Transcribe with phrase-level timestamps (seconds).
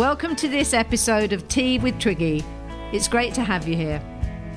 [0.00, 2.42] Welcome to this episode of Tea with Twiggy.
[2.90, 4.02] It's great to have you here.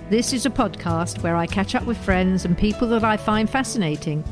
[0.09, 3.49] This is a podcast where I catch up with friends and people that I find
[3.49, 4.23] fascinating.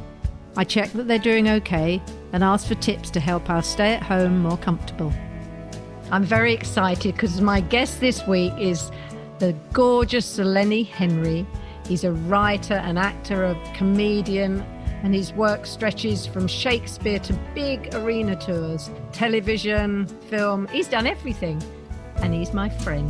[0.56, 2.02] I check that they're doing okay
[2.32, 5.12] and ask for tips to help us stay at home more comfortable.
[6.12, 8.90] I'm very excited because my guest this week is
[9.40, 11.46] the gorgeous Lenny Henry.
[11.90, 14.64] He's a writer, an actor, a comedian,
[15.04, 20.68] and his work stretches from Shakespeare to big arena tours, television, film.
[20.68, 21.62] He's done everything,
[22.18, 23.10] and he's my friend.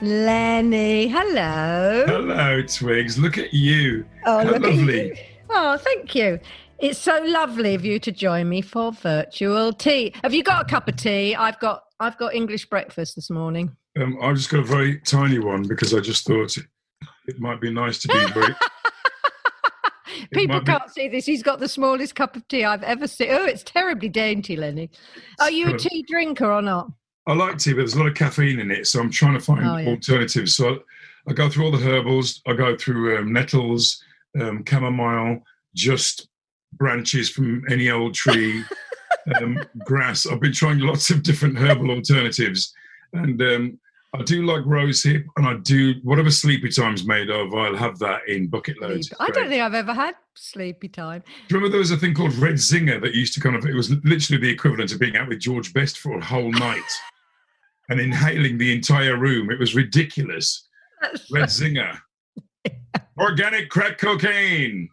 [0.00, 2.04] Lenny, hello.
[2.06, 3.18] Hello, Twigs.
[3.18, 4.04] Look at you.
[4.26, 5.08] Oh, How lovely.
[5.08, 5.16] you.
[5.50, 6.38] Oh, thank you.
[6.78, 10.12] It's so lovely of you to join me for virtual tea.
[10.22, 11.34] Have you got a cup of tea?
[11.34, 13.76] I've got I've got English breakfast this morning.
[13.98, 16.66] Um, I just got a very tiny one because I just thought it,
[17.38, 18.54] might be nice to be very.
[20.32, 21.26] People can't see this.
[21.26, 23.30] He's got the smallest cup of tea I've ever seen.
[23.30, 24.90] Oh, it's terribly dainty, Lenny.
[25.40, 26.90] Are you a tea drinker or not?
[27.26, 29.40] I like tea, but there's a lot of caffeine in it, so I'm trying to
[29.40, 29.88] find Oh, yeah.
[29.88, 30.54] alternatives.
[30.56, 30.78] So I,
[31.28, 32.40] I go through all the herbals.
[32.46, 34.02] I go through um, nettles,
[34.40, 35.42] um, chamomile,
[35.74, 36.28] just
[36.74, 38.64] branches from any old tree,
[39.36, 40.26] um, grass.
[40.26, 42.72] I've been trying lots of different herbal alternatives,
[43.12, 43.78] and um,
[44.14, 47.52] I do like rosehip, and I do whatever sleepy time's made of.
[47.54, 49.12] I'll have that in bucket loads.
[49.20, 51.22] I don't think I've ever had sleepy time.
[51.26, 53.66] Do you remember there was a thing called Red Zinger that used to kind of,
[53.66, 56.80] it was literally the equivalent of being out with George Best for a whole night
[57.90, 59.50] and inhaling the entire room.
[59.50, 60.66] It was ridiculous.
[61.02, 61.98] That's Red Zinger.
[63.18, 64.88] Organic crack cocaine.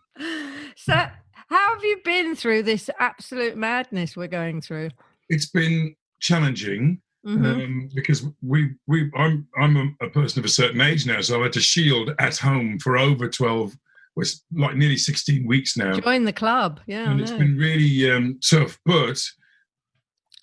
[0.75, 4.89] So, how have you been through this absolute madness we're going through?
[5.29, 7.45] It's been challenging Mhm.
[7.45, 11.43] um, because we, we, I'm, I'm a, person of a certain age now, so I've
[11.43, 13.75] had to shield at home for over 12,
[14.15, 15.99] was like nearly 16 weeks now.
[15.99, 16.79] Join the club.
[16.85, 17.05] Yeah.
[17.07, 18.79] I and it's been really um, tough.
[18.85, 19.19] But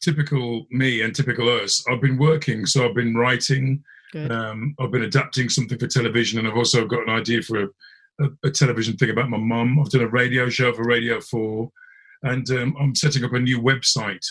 [0.02, 3.82] typical me and typical us, I've been working, so I've been writing,
[4.30, 7.68] um, I've been adapting something for television, and I've also got an idea for a,
[8.20, 9.78] a, a television thing about my mum.
[9.78, 11.70] I've done a radio show for Radio Four,
[12.24, 14.26] and um, I'm setting up a new website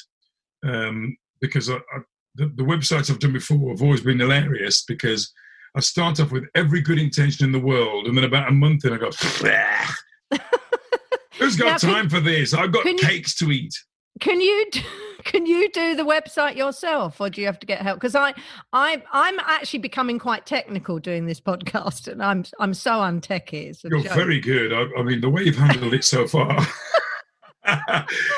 [0.63, 1.99] um, because I, I,
[2.35, 5.31] the, the websites I've done before have always been hilarious because.
[5.73, 8.83] I start off with every good intention in the world, and then about a month
[8.83, 9.09] in, I go,
[11.39, 12.53] Who's got Now, can- time for this?
[12.53, 13.73] I've got can you- cakes to eat.
[14.19, 14.81] Can you do,
[15.23, 18.01] can you do the website yourself, or do you have to get help?
[18.01, 18.33] Because I
[18.73, 23.73] I I'm actually becoming quite technical doing this podcast, and I'm I'm so untechy.
[23.85, 24.11] You're joke.
[24.11, 24.73] very good.
[24.73, 26.67] I, I mean, the way you've handled it so far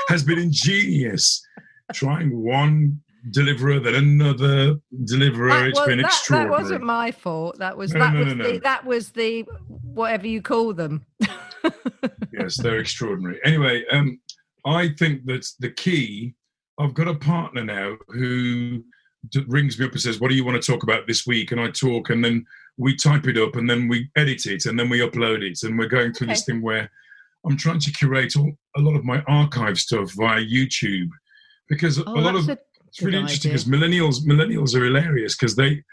[0.07, 1.43] has been ingenious.
[1.93, 3.01] Trying one
[3.31, 4.75] deliverer, then another
[5.05, 5.49] deliverer.
[5.49, 7.57] That it's been that, that wasn't my fault.
[7.59, 9.45] That was No, that no, was no, the that was the
[9.83, 11.05] whatever you call them.
[12.33, 13.39] yes, they're extraordinary.
[13.43, 14.19] Anyway, um,
[14.65, 16.35] I think that the key.
[16.79, 18.83] I've got a partner now who
[19.47, 21.61] rings me up and says, "What do you want to talk about this week?" And
[21.61, 22.45] I talk, and then
[22.77, 25.77] we type it up, and then we edit it, and then we upload it, and
[25.77, 26.89] we're going through this thing where
[27.45, 31.09] I'm trying to curate all, a lot of my archive stuff via YouTube
[31.69, 32.57] because Oh, a lot of a
[32.93, 35.83] it's really interesting because millennials millennials are hilarious because they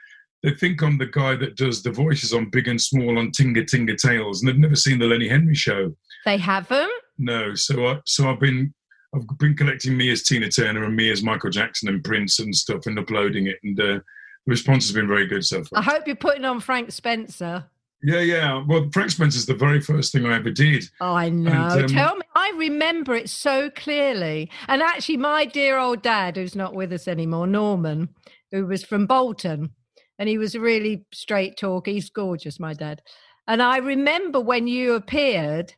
[0.43, 3.65] they think I'm the guy that does the voices on Big and Small on Tinga
[3.65, 5.94] Tinga Tales, and they've never seen the Lenny Henry show.
[6.25, 6.91] They haven't.
[7.19, 8.75] No, so I so I've been
[9.15, 12.55] I've been collecting me as Tina Turner and me as Michael Jackson and Prince and
[12.55, 14.03] stuff and uploading it, and uh, the
[14.47, 15.81] response has been very good so far.
[15.81, 17.65] I hope you're putting on Frank Spencer.
[18.03, 18.65] Yeah, yeah.
[18.66, 20.84] Well, Frank Spencer's the very first thing I ever did.
[21.00, 21.53] Oh, I know.
[21.53, 22.22] um, Tell me.
[22.34, 24.50] I remember it so clearly.
[24.69, 28.09] And actually, my dear old dad, who's not with us anymore, Norman,
[28.53, 29.71] who was from Bolton,
[30.19, 31.87] and he was a really straight talk.
[31.87, 33.03] He's gorgeous, my dad.
[33.47, 35.75] And I remember when you appeared,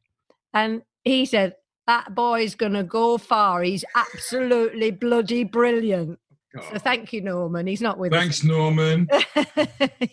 [0.54, 1.56] and he said,
[1.88, 3.62] That boy's going to go far.
[3.62, 6.18] He's absolutely bloody brilliant.
[6.54, 7.66] So thank you, Norman.
[7.66, 8.20] He's not with us.
[8.20, 9.08] thanks, Norman.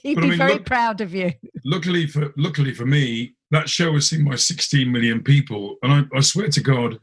[0.02, 1.34] He'd But I be mean, very look- proud of you.
[1.66, 6.18] luckily for luckily for me, that show has seen by 16 million people, and I,
[6.18, 7.00] I swear to God,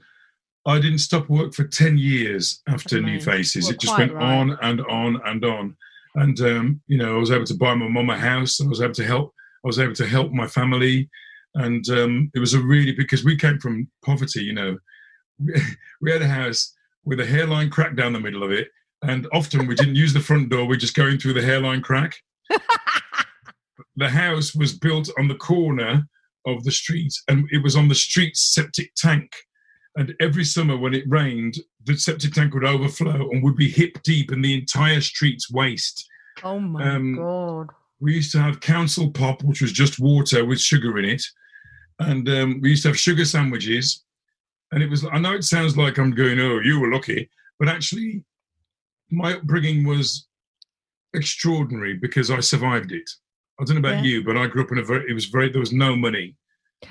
[0.67, 3.69] I didn't stop work for 10 years after New Faces.
[3.69, 4.39] It just went right.
[4.39, 5.77] on and on and on,
[6.17, 8.61] and um, you know, I was able to buy my mum a house.
[8.61, 9.35] I was able to help.
[9.65, 11.09] I was able to help my family,
[11.55, 14.43] and um, it was a really because we came from poverty.
[14.43, 14.79] You know,
[15.39, 15.55] we,
[16.01, 16.75] we had a house
[17.05, 18.69] with a hairline crack down the middle of it,
[19.09, 20.67] and often we didn't use the front door.
[20.67, 22.17] we're just going through the hairline crack
[23.97, 26.07] the house was built on the corner
[26.47, 29.31] of the street and it was on the street's septic tank
[29.97, 33.99] and every summer when it rained the septic tank would overflow and would be hip
[34.05, 36.07] deep in the entire street's waste
[36.43, 37.69] Oh my Um, God.
[37.99, 41.23] we used to have council pop which was just water with sugar in it
[41.99, 44.05] and um, we used to have sugar sandwiches.
[44.71, 47.69] And it was, I know it sounds like I'm going, oh, you were lucky, but
[47.69, 48.23] actually,
[49.11, 50.27] my upbringing was
[51.15, 53.09] extraordinary because I survived it.
[53.61, 54.11] I don't know about Yeah.
[54.11, 56.37] you, but I grew up in a very, it was very, there was no money.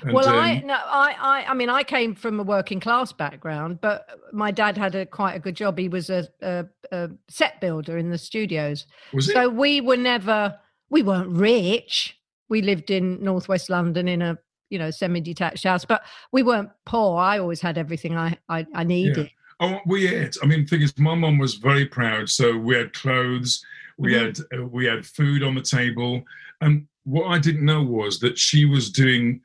[0.02, 3.12] And, well, I um, no, I, I, I mean, I came from a working class
[3.12, 5.78] background, but my dad had a quite a good job.
[5.78, 9.34] He was a, a, a set builder in the studios, was it?
[9.34, 10.58] so we were never,
[10.90, 12.18] we weren't rich.
[12.48, 14.38] We lived in northwest London in a
[14.70, 16.02] you know semi-detached house, but
[16.32, 17.18] we weren't poor.
[17.18, 19.30] I always had everything I I, I needed.
[19.60, 20.36] Oh, we ate.
[20.42, 22.28] I mean, the thing is, my mum was very proud.
[22.28, 23.64] So we had clothes,
[23.96, 24.20] we Mhm.
[24.20, 26.24] had uh, we had food on the table,
[26.60, 29.40] and what I didn't know was that she was doing.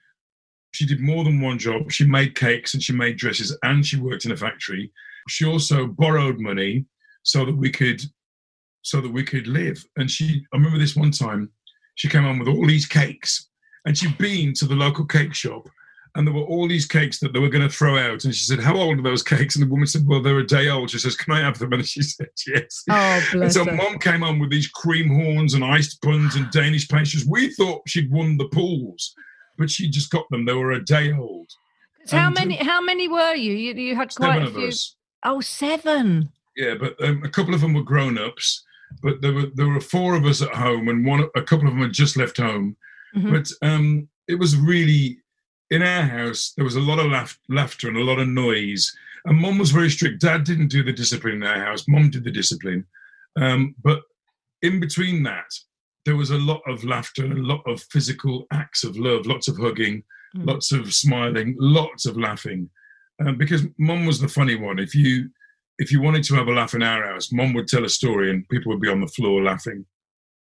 [0.74, 1.92] She did more than one job.
[1.92, 4.92] She made cakes and she made dresses, and she worked in a factory.
[5.30, 6.86] She also borrowed money
[7.24, 8.02] so that we could,
[8.82, 9.86] so that we could live.
[9.98, 11.52] And she, I remember this one time,
[11.96, 13.48] she came on with all these cakes,
[13.86, 15.70] and she'd been to the local cake shop
[16.16, 18.26] and there were all these cakes that they were going to throw out.
[18.26, 20.46] And she said, "How old are those cakes?" And the woman said, "Well, they're a
[20.46, 23.66] day old." She says, "Can I have them?" And she said, "Yes." Oh, and so
[23.66, 23.72] her.
[23.72, 27.26] mom came on with these cream horns and iced buns and Danish pastries.
[27.26, 29.14] We thought she'd won the pools,
[29.58, 30.46] but she just got them.
[30.46, 31.50] They were a day old.
[32.06, 32.56] So how many?
[32.56, 33.54] How many were you?
[33.54, 34.68] You, you had quite a few.
[34.68, 34.96] us.
[35.24, 36.30] Oh, seven.
[36.58, 38.64] Yeah, but um, a couple of them were grown ups.
[39.02, 41.74] But there were there were four of us at home, and one a couple of
[41.74, 42.76] them had just left home.
[43.16, 43.32] Mhm.
[43.32, 45.20] But um, it was really
[45.72, 46.54] in our house.
[46.56, 48.92] There was a lot of laugh, laughter and a lot of noise.
[49.26, 50.22] And mum was very strict.
[50.22, 51.88] Dad didn't do the discipline in our house.
[51.88, 52.86] Mum did the discipline.
[53.40, 54.02] Um, but
[54.62, 55.52] in between that,
[56.06, 59.26] there was a lot of laughter and a lot of physical acts of love.
[59.26, 60.04] Lots of hugging,
[60.36, 60.48] Mm.
[60.48, 62.70] lots of smiling, lots of laughing.
[63.20, 64.80] Um, because mum was the funny one.
[64.80, 65.30] If you
[65.78, 68.30] if you wanted to have a laugh in our house, mum would tell a story
[68.30, 69.86] and people would be on the floor laughing.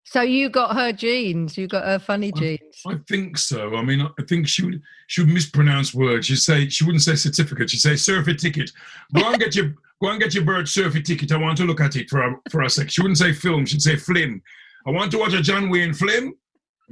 [0.10, 1.58] So you got her genes.
[1.58, 2.82] You got her funny genes.
[2.88, 3.76] I think so.
[3.76, 6.28] I mean, I think she would she would mispronounce words.
[6.28, 7.70] She'd say she wouldn't say certificate.
[7.70, 8.72] She'd say ticket.
[9.14, 11.34] Go and get your go and get your bird surfeit ticket.
[11.34, 12.90] I want to look at it for a, for a sec.
[12.90, 13.66] She wouldn't say film.
[13.66, 14.42] She'd say flim.
[14.86, 16.34] I want to watch a John Wayne flim.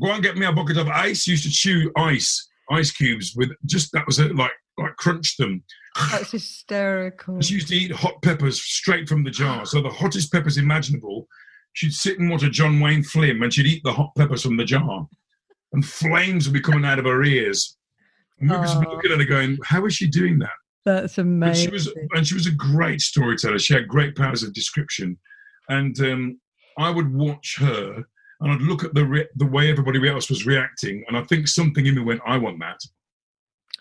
[0.02, 1.24] Go and get me a bucket of ice.
[1.24, 5.38] She used to chew ice ice cubes with just that was it like like crunch
[5.38, 5.64] them.
[6.12, 7.40] That's hysterical.
[7.40, 9.66] She used to eat hot peppers straight from the jar.
[9.66, 11.30] So the hottest peppers imaginable.
[11.76, 14.58] She'd sit and watch a John Wayne flim and she'd eat the hot peppers from
[14.58, 15.08] the jar.
[15.74, 17.78] And flames would be coming out of her ears.
[18.40, 18.80] And we was Oh.
[18.80, 20.50] looking at her going, How is she doing that?
[20.86, 21.66] That's amazing.
[21.68, 23.60] she was and she was a great storyteller.
[23.60, 25.18] She had great powers of description.
[25.70, 26.40] And um,
[26.78, 28.04] I would watch her
[28.42, 31.48] and I'd look at the re- the way everybody else was reacting, and I think
[31.48, 32.78] something in me went, "I want that.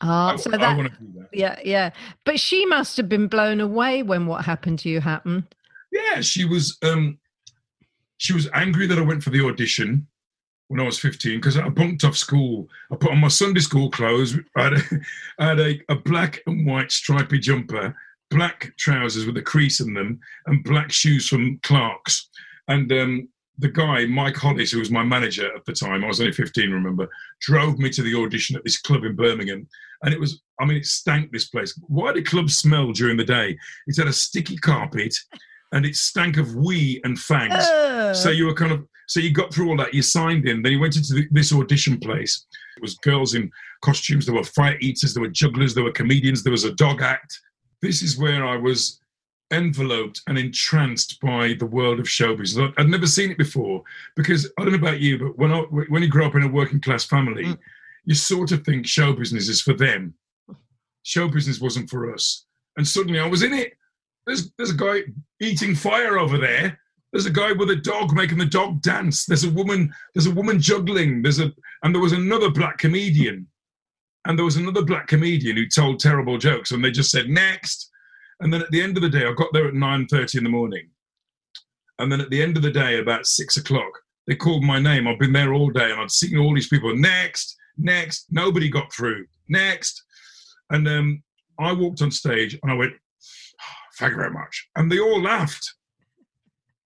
[0.01, 1.91] oh, I, so I that want to do that." yeah, yeah.
[2.25, 5.45] But she must have been blown away when what happened to you happened.
[5.93, 6.79] Yeah, she was.
[6.83, 7.19] Um,
[8.25, 10.07] she was angry that I went for the audition
[10.69, 12.67] when I was 15 because I bunked off school.
[12.91, 14.35] I put on my Sunday school clothes.
[14.57, 14.81] I had, a,
[15.39, 17.95] I had a, a black and white stripy jumper,
[18.31, 22.31] black trousers with a crease in them, and black shoes from Clark's.
[22.69, 23.29] And um,
[23.59, 26.71] the guy, Mike Hollis, who was my manager at the time, I was only 15,
[26.71, 27.07] remember,
[27.43, 29.69] drove me to the audition at this club in Birmingham.
[30.03, 31.79] And it was, I mean, it stank this place.
[31.89, 33.59] Why do clubs smell during the day?
[33.87, 35.15] It had a sticky carpet
[35.73, 37.65] and it stank of wee and fangs.
[38.21, 39.93] So you were kind of so you got through all that.
[39.93, 40.63] You signed in.
[40.63, 42.47] Then you went into the, this audition place.
[42.77, 43.51] It was girls in
[43.83, 44.25] costumes.
[44.27, 45.13] There were fire eaters.
[45.15, 45.75] There were jugglers.
[45.75, 46.43] There were comedians.
[46.43, 47.39] There was a dog act.
[47.83, 48.99] This is where I was
[49.53, 52.59] enveloped and entranced by the world of showbiz.
[52.59, 53.83] I'd- I'd never seen it before
[54.17, 56.49] because I don't know about you, but when I, when you grow up in a
[56.49, 57.59] working class family, Mm.
[58.07, 60.15] you sort of think show business is for them.
[61.03, 62.47] Show business wasn't for us.
[62.79, 63.75] And suddenly I was in it.
[64.27, 65.03] There's there's a guy
[65.41, 66.79] eating fire over there.
[67.13, 69.25] There's a guy with a dog making the dog dance.
[69.25, 69.95] There's a woman.
[70.15, 71.23] There's a woman juggling.
[71.23, 71.53] There's a
[71.83, 73.47] and there was another black comedian,
[74.27, 77.91] and there was another black comedian who told terrible jokes, and they just said next.
[78.41, 80.45] And then at the end of the day, I got there at nine thirty in
[80.45, 80.89] the morning,
[81.99, 83.93] and then at the end of the day, about six o'clock,
[84.27, 85.07] they called my name.
[85.07, 86.97] I've been there all day, and I'd seen all these people.
[86.97, 88.27] Next, next.
[88.31, 89.27] Nobody got through.
[89.49, 90.03] Next,
[90.71, 91.23] and um,
[91.61, 92.95] I walked on stage, and I went,
[93.99, 95.75] "Thank you very much," and they all laughed.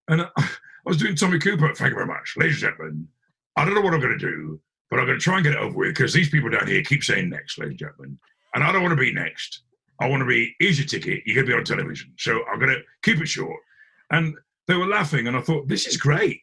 [0.07, 0.49] And I,
[0.85, 1.73] was doing Tommy Cooper.
[1.75, 3.07] Thank you very much, ladies and gentlemen.
[3.55, 5.53] I don't know what I'm going to do, but I'm going to try and get
[5.53, 8.17] it over with because these people down here keep saying next, ladies and gentlemen.
[8.55, 9.61] And I don't want to be next.
[9.99, 11.23] I want to be, easy ticket.
[11.25, 12.13] You're going to be on television.
[12.17, 13.59] So I'm going to keep it short.
[14.11, 14.35] And
[14.67, 16.41] they were laughing, and I thought, this is great.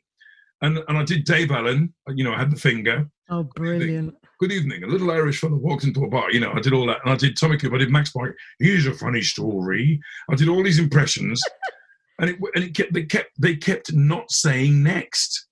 [0.62, 1.92] And, and I did Dave Allen.
[2.08, 3.08] You know, I had the finger.
[3.30, 4.14] oh, brilliant.
[4.38, 4.84] Good evening.
[4.84, 6.30] A little Irish fellow walked into a bar.
[6.30, 6.98] You know, I did all that.
[7.02, 7.76] And I did Tommy Cooper.
[7.76, 8.34] I did Max Pike.
[8.58, 9.98] Here's a funny story.
[10.30, 11.40] I did all these impressions.
[12.20, 15.46] and it, and it kept, they kept, they kept not saying next.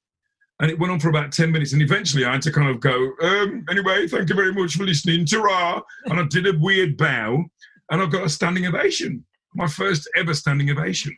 [0.61, 1.73] And it went on for about 10 minutes.
[1.73, 4.85] And eventually I had to kind of go, um, anyway, thank you very much for
[4.85, 5.25] listening.
[5.25, 7.43] ta And I did a weird bow
[7.91, 9.25] and I got a standing ovation,
[9.55, 11.17] my first ever standing ovation.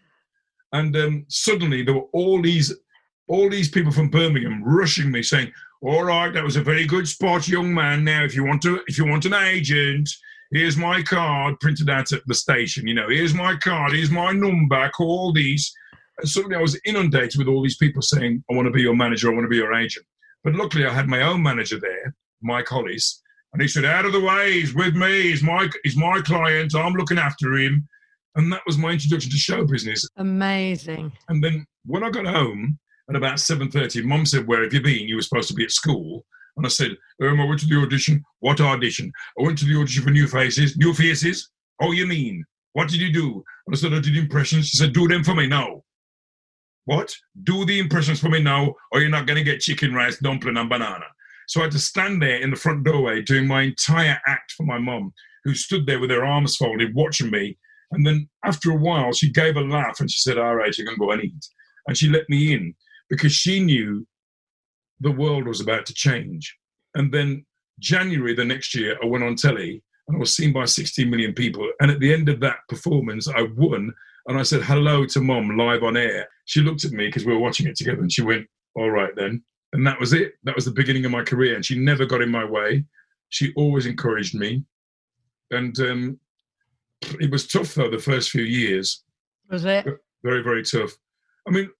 [0.72, 2.72] And um, suddenly there were all these
[3.28, 5.52] all these people from Birmingham rushing me saying,
[5.82, 8.04] all right, that was a very good spot, young man.
[8.04, 10.08] Now, if you want to, if you want an agent,
[10.52, 12.86] here's my card printed out at the station.
[12.86, 14.88] You know, here's my card, here's my number.
[14.90, 15.72] Call these.
[16.18, 18.96] And suddenly, I was inundated with all these people saying, "I want to be your
[18.96, 19.30] manager.
[19.30, 20.06] I want to be your agent."
[20.44, 24.12] But luckily, I had my own manager there, Mike Hollis, and he said, "Out of
[24.12, 24.52] the way.
[24.52, 25.24] He's with me.
[25.24, 26.74] He's my he's my client.
[26.74, 27.86] I'm looking after him."
[28.34, 30.08] And that was my introduction to show business.
[30.16, 31.12] Amazing.
[31.28, 32.78] And then when I got home,
[33.08, 35.08] at about 7.30, Mum said, where have you been?
[35.08, 36.24] You were supposed to be at school.
[36.56, 38.24] And I said, um, I went to the audition.
[38.40, 39.12] What audition?
[39.38, 40.76] I went to the audition for New Faces.
[40.76, 41.50] New Faces?
[41.80, 42.44] Oh, you mean?
[42.72, 43.44] What did you do?
[43.66, 44.68] And I said, I did impressions.
[44.68, 45.82] She said, do them for me now.
[46.86, 47.14] What?
[47.42, 50.56] Do the impressions for me now, or you're not going to get chicken rice, dumpling,
[50.56, 51.04] and banana.
[51.48, 54.64] So I had to stand there in the front doorway doing my entire act for
[54.64, 55.12] my mum,
[55.44, 57.56] who stood there with her arms folded, watching me.
[57.92, 60.84] And then after a while, she gave a laugh and she said, All right, you
[60.84, 61.46] can go and eat.
[61.86, 62.74] And she let me in
[63.08, 64.06] because she knew
[65.00, 66.56] the world was about to change.
[66.94, 67.44] And then
[67.78, 71.34] January the next year, I went on telly and I was seen by 16 million
[71.34, 71.70] people.
[71.80, 73.92] And at the end of that performance, I won.
[74.28, 76.28] And I said hello to mom live on air.
[76.46, 79.14] She looked at me because we were watching it together and she went, All right
[79.14, 79.42] then.
[79.72, 80.34] And that was it.
[80.44, 81.54] That was the beginning of my career.
[81.54, 82.84] And she never got in my way.
[83.28, 84.64] She always encouraged me.
[85.50, 86.20] And um,
[87.20, 89.04] it was tough though, the first few years.
[89.50, 89.86] Was it?
[90.24, 90.92] Very, very tough.
[91.46, 91.70] I mean,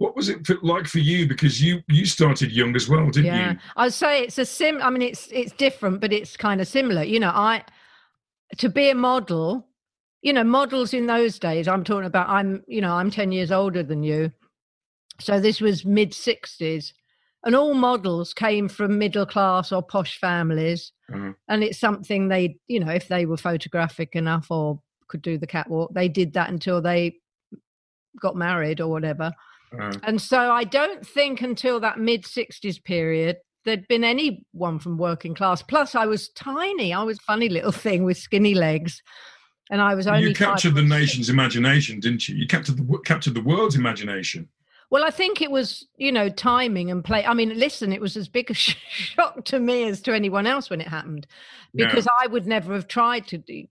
[0.00, 1.28] what was it like for you?
[1.28, 3.52] Because you you started young as well, didn't yeah.
[3.52, 3.58] you?
[3.76, 4.80] I'd say it's a sim.
[4.82, 7.02] I mean, it's it's different, but it's kind of similar.
[7.02, 7.62] You know, I
[8.56, 9.68] to be a model.
[10.22, 11.68] You know, models in those days.
[11.68, 12.30] I'm talking about.
[12.30, 14.32] I'm you know I'm ten years older than you,
[15.18, 16.94] so this was mid '60s,
[17.44, 21.32] and all models came from middle class or posh families, uh-huh.
[21.48, 25.46] and it's something they you know if they were photographic enough or could do the
[25.46, 27.16] catwalk, they did that until they
[28.18, 29.30] got married or whatever
[29.78, 34.96] uh, and so I don't think until that mid 60s period there'd been anyone from
[34.96, 35.62] working class.
[35.62, 36.92] Plus, I was tiny.
[36.92, 39.02] I was funny little thing with skinny legs.
[39.70, 40.28] And I was only.
[40.28, 42.34] You captured the nation's imagination, didn't you?
[42.34, 44.48] You captured the, captured the world's imagination.
[44.90, 47.24] Well, I think it was, you know, timing and play.
[47.24, 50.70] I mean, listen, it was as big a shock to me as to anyone else
[50.70, 51.28] when it happened,
[51.72, 52.08] because.
[52.20, 53.66] I would never have tried to do,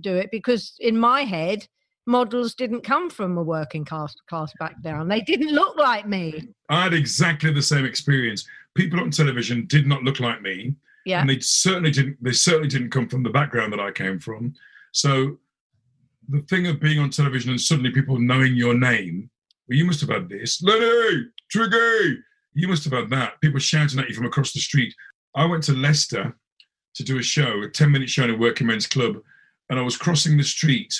[0.00, 1.68] do it because in my head,
[2.06, 5.10] models didn't come from a working class class background.
[5.10, 6.48] They didn't look like me.
[6.68, 8.46] I had exactly the same experience.
[8.74, 10.74] People on television did not look like me.
[11.06, 11.20] Yeah.
[11.20, 14.54] And they certainly didn't they certainly didn't come from the background that I came from.
[14.92, 15.38] So
[16.28, 19.30] the thing of being on television and suddenly people knowing your name,
[19.68, 20.62] well, you must have had this.
[20.62, 22.18] Lenny, Twiggy,
[22.54, 23.40] you must have had that.
[23.40, 24.94] People shouting at you from across the street.
[25.34, 26.36] I went to Leicester
[26.94, 29.16] to do a show, a 10 minute show in a working men's club,
[29.68, 30.94] and I was crossing the street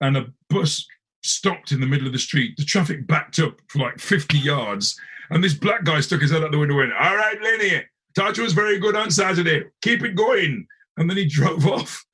[0.00, 0.86] and a bus
[1.22, 2.56] stopped in the middle of the street.
[2.56, 4.98] The traffic backed up for like 50 yards.
[5.30, 7.82] And this black guy stuck his head out the window and went, All right, Lenny,
[8.14, 9.64] Tata was very good on Saturday.
[9.82, 10.66] Keep it going.
[10.96, 12.04] And then he drove off.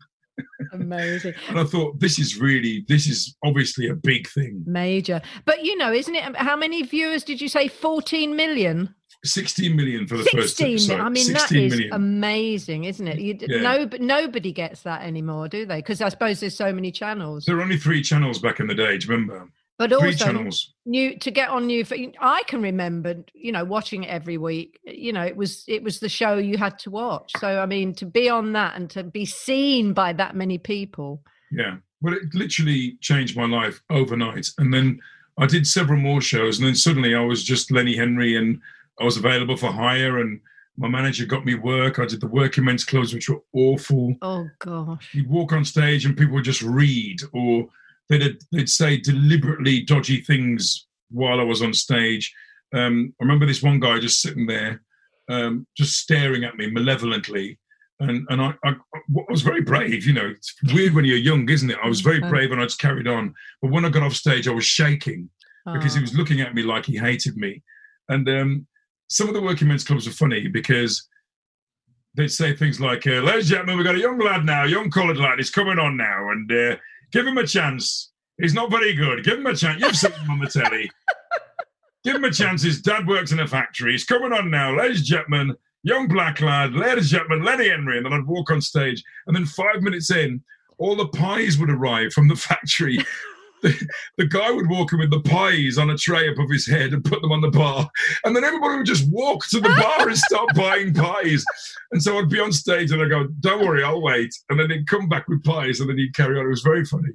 [0.73, 1.35] Amazing.
[1.49, 4.63] and I thought, this is really, this is obviously a big thing.
[4.67, 5.21] Major.
[5.45, 6.25] But you know, isn't it?
[6.25, 7.69] Um, how many viewers did you say?
[7.69, 8.95] 14 million?
[9.25, 11.01] 16 million for the 16, first episode.
[11.01, 11.93] I mean, that is million.
[11.93, 13.19] amazing, isn't it?
[13.19, 13.61] You, yeah.
[13.61, 15.77] no, but nobody gets that anymore, do they?
[15.77, 17.45] Because I suppose there's so many channels.
[17.45, 18.97] There were only three channels back in the day.
[18.97, 19.49] Do you remember?
[19.79, 20.75] But three also, channels.
[20.85, 21.85] new to get on new.
[22.21, 24.79] I can remember, you know, watching it every week.
[24.85, 27.33] You know, it was it was the show you had to watch.
[27.39, 31.23] So I mean, to be on that and to be seen by that many people.
[31.51, 34.49] Yeah, well, it literally changed my life overnight.
[34.59, 35.01] And then
[35.39, 38.61] I did several more shows, and then suddenly I was just Lenny Henry and
[39.01, 40.41] I was available for hire and
[40.77, 41.99] my manager got me work.
[41.99, 44.15] I did the working men's clubs, which were awful.
[44.23, 45.11] Oh gosh!
[45.13, 47.69] You'd walk on stage and people would just read, or
[48.09, 52.33] they'd they'd say deliberately dodgy things while I was on stage.
[52.75, 54.83] Um, I remember this one guy just sitting there,
[55.29, 57.59] um, just staring at me malevolently,
[57.99, 60.07] and and I, I, I, was very brave.
[60.07, 61.79] You know, it's weird when you're young, isn't it?
[61.83, 63.35] I was very brave and I just carried on.
[63.61, 65.29] But when I got off stage, I was shaking
[65.67, 66.03] because he oh.
[66.03, 67.63] was looking at me like he hated me,
[68.09, 68.67] and um,
[69.11, 71.09] some of the working men's clubs are funny because
[72.15, 74.89] they'd say things like, uh, ladies and gentlemen, we've got a young lad now, young
[74.91, 76.77] coloured lad, he's coming on now, and uh,
[77.11, 78.13] give him a chance.
[78.41, 79.25] He's not very good.
[79.25, 79.83] Give him a chance.
[79.83, 80.91] You've seen him on the telly.
[82.05, 82.63] give him a chance.
[82.63, 83.93] His dad works in a factory.
[83.93, 87.97] He's coming on now, ladies and gentlemen, young black lad, ladies and gentlemen, Lenny Henry.
[87.97, 90.43] And then I'd walk on stage, and then five minutes in,
[90.79, 93.05] all the pies would arrive from the factory.
[93.63, 93.89] The,
[94.19, 97.05] the guy would walk in with the pies on a tray above his head and
[97.05, 97.89] put them on the bar.
[98.25, 101.45] And then everybody would just walk to the bar and start buying pies.
[101.93, 104.35] And so I'd be on stage and I'd go, don't worry, I'll wait.
[104.49, 106.47] And then he'd come back with pies and then he'd carry on.
[106.47, 107.11] It was very funny.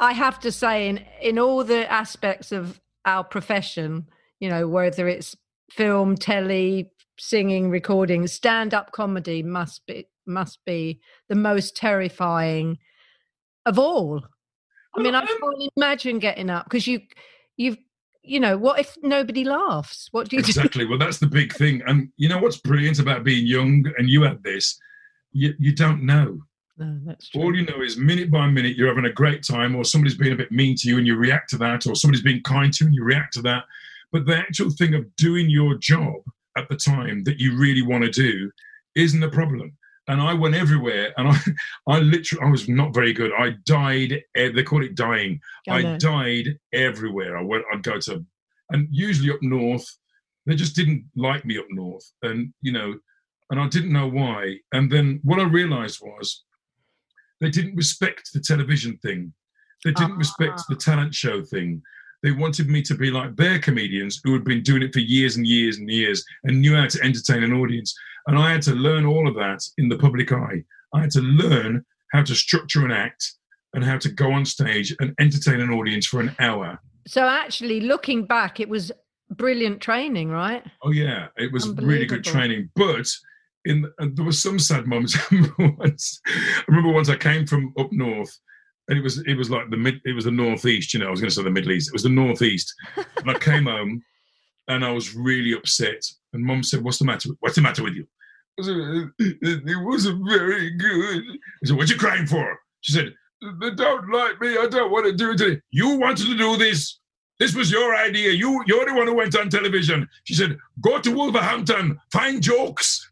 [0.00, 4.06] I have to say, in in all the aspects of our profession,
[4.38, 5.36] you know, whether it's
[5.70, 12.78] film, telly, singing, recording, stand up comedy must be must be the most terrifying
[13.66, 14.22] of all.
[14.96, 17.00] I mean, I can't imagine getting up because you
[17.56, 17.78] you've
[18.28, 20.08] you know, what if nobody laughs?
[20.12, 20.84] What do you exactly?
[20.84, 20.90] do?
[20.90, 21.82] Well, that's the big thing.
[21.86, 24.78] And you know what's brilliant about being young and you had this,
[25.32, 26.40] you, you don't know.
[26.76, 27.42] No, that's true.
[27.42, 30.32] All you know is minute by minute you're having a great time, or somebody's being
[30.32, 32.84] a bit mean to you and you react to that, or somebody's being kind to
[32.84, 33.64] you and you react to that.
[34.12, 36.20] But the actual thing of doing your job
[36.56, 38.50] at the time that you really want to do
[38.94, 39.76] isn't the problem.
[40.08, 41.38] And I went everywhere, and I,
[41.86, 43.30] I literally, I was not very good.
[43.38, 44.22] I died.
[44.34, 45.40] They call it dying.
[45.68, 47.36] I died everywhere.
[47.36, 47.64] I went.
[47.72, 48.24] I'd go to,
[48.70, 49.86] and usually up north,
[50.46, 52.94] they just didn't like me up north, and you know,
[53.50, 54.56] and I didn't know why.
[54.72, 56.44] And then what I realised was,
[57.40, 59.32] they didn't respect the television thing.
[59.84, 60.64] They didn't respect Ah.
[60.70, 61.82] the talent show thing.
[62.22, 65.36] They wanted me to be like their comedians who had been doing it for years
[65.36, 67.94] and years and years and knew how to entertain an audience.
[68.26, 70.64] And I had to learn all of that in the public eye.
[70.92, 73.34] I had to learn how to structure an act
[73.74, 76.80] and how to go on stage and entertain an audience for an hour.
[77.06, 78.90] So actually, looking back, it was
[79.30, 80.64] brilliant training, right?
[80.82, 82.70] Oh yeah, it was really good training.
[82.74, 83.08] But
[83.64, 85.16] in and there was some sad moments.
[85.30, 88.36] I remember once, I remember once I came from up north,
[88.88, 90.94] it was it was like the mid, it was the northeast.
[90.94, 91.88] You know, I was going to say the Middle East.
[91.88, 94.02] It was the northeast, and I came home,
[94.68, 96.02] and I was really upset.
[96.32, 97.30] And Mum said, "What's the matter?
[97.40, 98.06] What's the matter with you?"
[98.58, 98.76] I said,
[99.18, 101.22] "It, it wasn't very good."
[101.62, 103.12] I said, "What you crying for?" She said,
[103.60, 104.56] "They don't like me.
[104.56, 105.38] I don't want to do it.
[105.38, 106.98] today." You wanted to do this.
[107.38, 108.32] This was your idea.
[108.32, 110.08] You, you're the one who went on television.
[110.24, 113.07] She said, go to Wolverhampton, find jokes.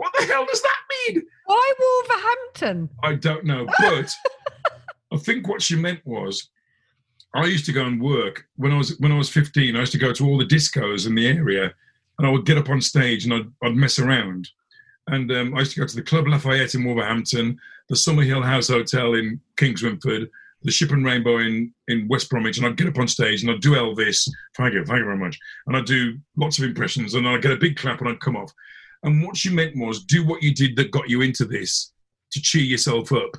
[0.00, 0.78] What the hell does that
[1.12, 1.26] mean?
[1.44, 2.88] Why Wolverhampton?
[3.02, 3.66] I don't know.
[3.78, 4.10] But
[5.12, 6.48] I think what she meant was
[7.34, 9.92] I used to go and work when I was when I was 15, I used
[9.92, 11.74] to go to all the discos in the area
[12.16, 14.48] and I would get up on stage and I'd, I'd mess around.
[15.08, 17.58] And um, I used to go to the Club Lafayette in Wolverhampton,
[17.90, 20.30] the Summerhill House Hotel in Kingswinford,
[20.62, 23.50] the Ship and Rainbow in, in West Bromwich, and I'd get up on stage and
[23.50, 24.26] I'd do Elvis.
[24.56, 25.38] Thank you, thank you very much.
[25.66, 28.36] And I'd do lots of impressions and I'd get a big clap and I'd come
[28.36, 28.50] off.
[29.02, 31.92] And what she meant was do what you did that got you into this
[32.32, 33.36] to cheer yourself up.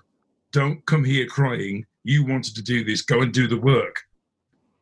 [0.52, 1.86] Don't come here crying.
[2.04, 3.02] You wanted to do this.
[3.02, 4.02] Go and do the work.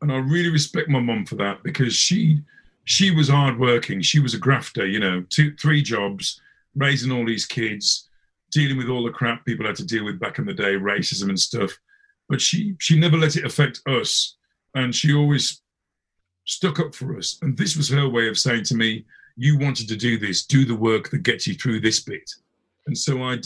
[0.01, 2.41] And I really respect my mum for that because she
[2.85, 4.01] she was hardworking.
[4.01, 6.41] She was a grafter, you know, two three jobs,
[6.75, 8.09] raising all these kids,
[8.51, 11.29] dealing with all the crap people had to deal with back in the day, racism
[11.29, 11.77] and stuff.
[12.29, 14.37] But she she never let it affect us.
[14.75, 15.61] And she always
[16.45, 17.37] stuck up for us.
[17.41, 19.05] And this was her way of saying to me,
[19.41, 22.29] you wanted to do this, do the work that gets you through this bit.
[22.87, 23.37] And so I,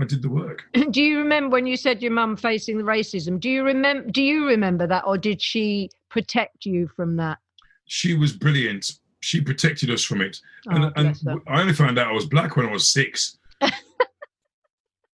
[0.00, 0.64] I did the work.
[0.90, 3.38] Do you remember when you said your mum facing the racism?
[3.38, 4.10] Do you remember?
[4.10, 7.38] Do you remember that, or did she protect you from that?
[7.86, 8.98] She was brilliant.
[9.20, 10.40] She protected us from it.
[10.68, 11.40] Oh, and and.
[11.46, 13.38] I only found out I was black when I was six.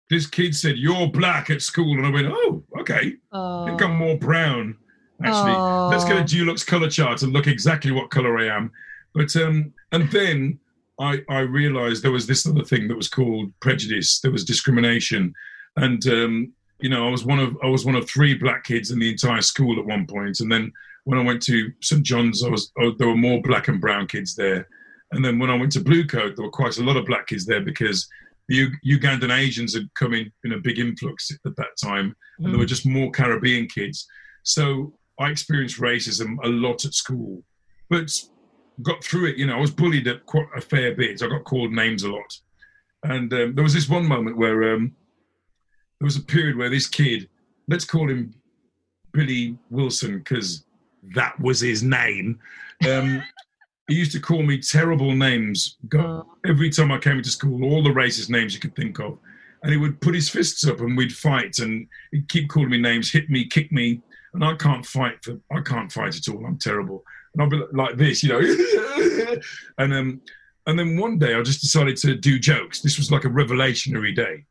[0.10, 1.97] this kid said, You're black at school.
[1.97, 3.13] And I went, Oh, okay.
[3.32, 4.05] I think I'm Oh.
[4.05, 4.75] more brown,
[5.23, 5.53] actually.
[5.91, 6.23] Let's get a Oh.
[6.23, 8.71] Dulux color chart and look exactly what color I am.
[9.19, 10.60] But um, and then
[10.97, 14.21] I I realised there was this other thing that was called prejudice.
[14.21, 15.34] There was discrimination,
[15.75, 18.91] and um, you know I was one of I was one of three black kids
[18.91, 20.39] in the entire school at one point.
[20.39, 20.71] And then
[21.03, 24.36] when I went to St John's, I was there were more black and brown kids
[24.36, 24.65] there.
[25.12, 27.27] And then when I went to Blue Coat, there were quite a lot of black
[27.27, 28.08] kids there because
[28.47, 32.53] the U- Ugandan Asians had come in in a big influx at that time and
[32.53, 34.08] there were just more Caribbean kids.
[34.43, 37.43] So I experienced racism a lot at school,
[37.89, 38.10] but
[38.81, 39.37] got through it.
[39.37, 41.21] You know, I was bullied at quite a fair bit.
[41.23, 42.39] I got called names a lot,
[43.03, 44.95] and um, there was this one moment where um,
[45.99, 47.29] there was a period where this kid,
[47.67, 48.33] let's call him
[49.11, 50.63] Billy Wilson, because
[51.15, 52.39] that was his name.
[52.89, 53.21] Um,
[53.87, 55.77] he used to call me terrible names.
[55.87, 56.35] Go- Oh.
[56.45, 59.17] every time I came into school, all the racist names you could think of.
[59.63, 62.77] And he would put his fists up and we'd fight and he'd keep calling me
[62.77, 63.99] names, hit me, kick me.
[64.33, 66.45] And I can't fight for I can't fight at all.
[66.45, 67.03] I'm terrible.
[67.33, 68.39] And I'll be like this, you know.
[69.77, 70.21] and um
[70.67, 72.81] and then one day I just decided to do jokes.
[72.81, 74.45] This was like a revelationary day.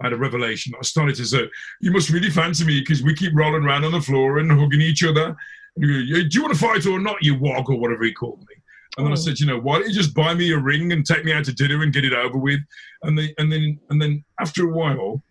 [0.00, 0.72] I had a revelation.
[0.78, 1.48] I started to say,
[1.80, 4.80] You must really fancy me because we keep rolling around on the floor and hugging
[4.80, 5.36] each other.
[5.76, 8.40] And go, Do you want to fight or not, you wog, or whatever he called
[8.40, 8.54] me?
[8.96, 9.16] And then I Oh.
[9.16, 11.44] said, you know, why don't you just buy me a ring and take me out
[11.44, 12.60] to dinner and get it over with?
[13.02, 15.22] And then and then and then after a while,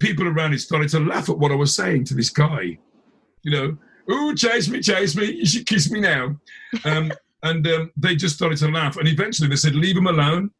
[0.00, 2.78] people around it started to laugh at what I was saying to this guy.
[3.42, 3.78] You know,
[4.10, 6.36] ooh, chase me, chase me, you should kiss me now.
[6.84, 7.12] Um,
[7.42, 8.96] and um, they just started to laugh.
[8.96, 10.50] And eventually they said, leave him alone.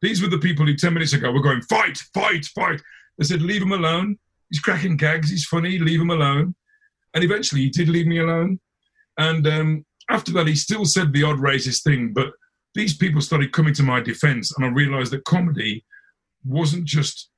[0.00, 2.80] These were the people who 10 minutes ago were going, fight, fight, fight.
[3.18, 4.18] They said, leave him alone.
[4.48, 5.30] He's cracking gags.
[5.30, 5.78] He's funny.
[5.78, 6.54] Leave him alone.
[7.14, 8.60] And eventually he did leave me alone.
[9.18, 12.12] And um, after that, he still said the odd racist thing.
[12.12, 12.32] But
[12.74, 14.56] these people started coming to my defense.
[14.56, 15.84] And I realized that comedy
[16.44, 17.30] wasn't just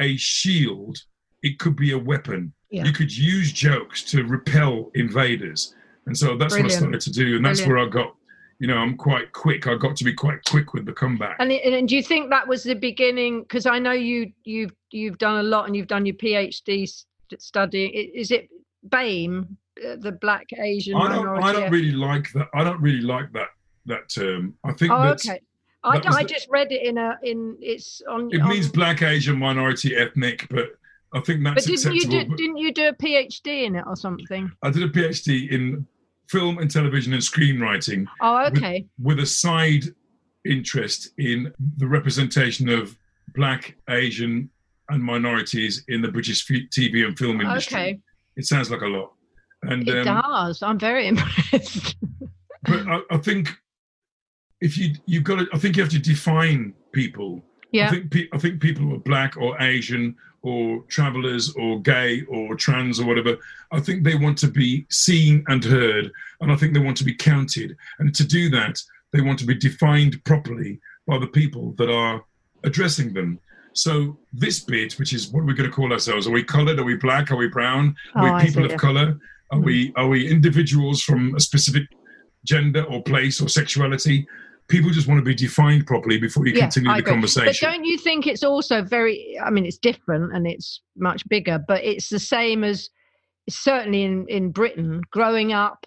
[0.00, 0.96] a shield,
[1.42, 2.54] it could be a weapon.
[2.70, 2.84] Yeah.
[2.84, 5.74] You could use jokes to repel invaders.
[6.06, 6.72] And so that's Brilliant.
[6.72, 7.36] what I started to do.
[7.36, 7.94] And that's Brilliant.
[7.94, 8.14] where I got,
[8.58, 9.66] you know, I'm quite quick.
[9.66, 11.36] I got to be quite quick with the comeback.
[11.38, 13.42] And, and do you think that was the beginning?
[13.42, 17.40] Because I know you you've you've done a lot and you've done your PhD st-
[17.42, 17.90] studying.
[17.92, 18.48] Is it
[18.88, 19.46] BAME,
[19.86, 21.24] uh, the Black Asian I don't.
[21.26, 21.44] minority?
[21.44, 22.48] I don't really like that.
[22.54, 23.48] I don't really like that
[23.86, 24.54] that term.
[24.64, 25.40] I think oh, that's, okay.
[25.84, 28.28] I, that I the- just read it in a in it's on.
[28.32, 30.70] it on- means black, Asian, minority, ethnic, but
[31.14, 33.84] I think But that's didn't you do, but didn't you do a PhD in it
[33.86, 34.50] or something?
[34.62, 35.86] I did a PhD in
[36.28, 38.86] film and television and screenwriting Oh, With- okay.
[39.00, 39.84] with a side
[40.44, 42.96] interest in the representation of
[43.34, 44.50] black, Asian,
[44.90, 47.78] and minorities in the British TV and film industry.
[47.80, 48.00] Okay.
[48.36, 49.12] It sounds like a lot.
[49.62, 50.62] And It um, does.
[50.62, 51.96] I'm very impressed.
[52.64, 53.48] but I, I think
[54.60, 57.42] if you you've got to, I think you have to define people.
[57.72, 57.88] Yeah.
[57.88, 62.22] I think pe- I think people who are black or Asian or travelers or gay
[62.28, 63.36] or trans or whatever.
[63.72, 67.04] I think they want to be seen and heard, and I think they want to
[67.04, 67.76] be counted.
[67.98, 68.80] And to do that,
[69.12, 72.22] they want to be defined properly by the people that are
[72.64, 73.38] addressing them.
[73.72, 76.78] So this bit, which is what we're going to call ourselves, are we coloured?
[76.78, 77.30] Are we black?
[77.30, 77.94] Are we brown?
[78.16, 79.18] Oh, Are I we people see, of colour?
[79.50, 79.64] Are Mm.
[79.64, 81.84] we are we individuals from a specific
[82.44, 84.26] gender or place or sexuality?
[84.68, 87.12] People just want to be defined properly before you Yeah, continue I the agree.
[87.12, 87.46] conversation.
[87.46, 89.38] But don't you think it's also very?
[89.42, 92.90] I mean, it's different and it's much bigger, but it's the same as
[93.48, 95.00] certainly in in Britain.
[95.10, 95.86] Growing up,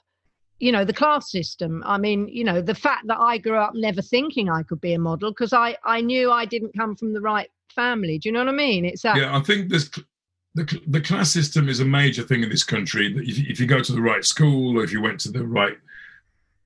[0.59, 1.83] you know, the class system.
[1.85, 4.93] I mean, you know, the fact that I grew up never thinking I could be
[4.93, 8.17] a model because I I knew I didn't come from the right family.
[8.17, 8.83] Do you know what I mean?
[8.85, 9.17] It's that.
[9.17, 9.91] Yeah, I think this
[10.55, 13.13] the the class system is a major thing in this country.
[13.13, 15.45] That if, if you go to the right school, or if you went to the
[15.45, 15.77] right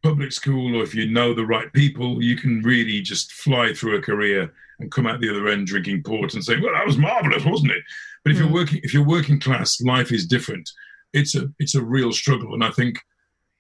[0.05, 3.97] public school, or if you know the right people, you can really just fly through
[3.97, 6.97] a career and come out the other end drinking port and saying, "Well, that was
[6.97, 7.83] marvelous, wasn't it?"
[8.23, 8.41] But if Mm.
[8.41, 10.69] you're working, if you're working class, life is different.
[11.13, 12.99] It's a it's a real struggle, and I think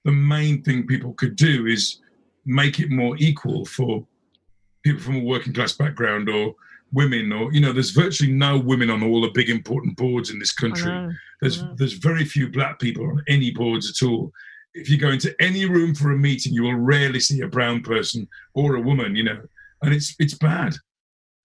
[0.03, 1.99] the main thing people could do is
[2.45, 4.07] make it more equal for
[4.83, 6.53] people from a working class background or
[6.91, 10.37] women or you know there's virtually no women on all the big important boards in
[10.37, 10.91] this country
[11.41, 14.31] there's there's very few black people on any boards at all
[14.75, 17.81] if you go into any room for a meeting you will rarely see a brown
[17.81, 19.41] person or a woman you know
[19.81, 20.75] and it's it's bad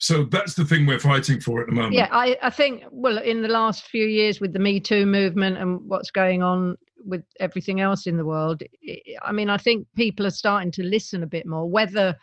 [0.00, 3.18] so that's the thing we're fighting for at the moment Yeah, I, I think, well,
[3.18, 7.22] in the last few years with the Me Too movement and what's going on with
[7.38, 11.22] everything else in the world, i I mean, I think people are starting to listen
[11.22, 11.68] a bit more.
[11.68, 12.16] Whether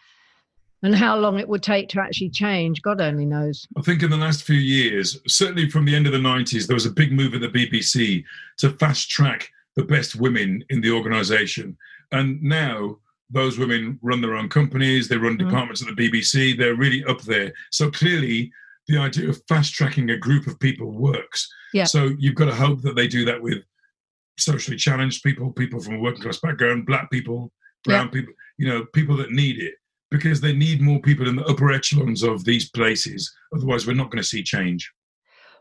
[0.84, 3.68] and how long it would take to actually change, God only knows.
[3.78, 6.76] I think in the last few years, certainly from the end of the 90s, there
[6.76, 8.24] was a big move at the BBC
[8.58, 11.78] to fast track the best women in the organization.
[12.12, 12.98] And now
[13.30, 15.46] those women run their own companies, they run Mhm.
[15.46, 17.54] departments at the BBC, they're really up there.
[17.72, 18.52] So clearly,
[18.88, 21.48] the idea of fast tracking a group of people works.
[21.74, 21.84] Yeah.
[21.84, 23.64] So you've got to hope that they do that with
[24.40, 27.52] socially challenged people, people from a working class background, black people,
[27.84, 29.76] brown people, you know, people that need it
[30.10, 33.32] because they need more people in the upper echelons of these places.
[33.54, 34.92] Otherwise, we're not going to see change.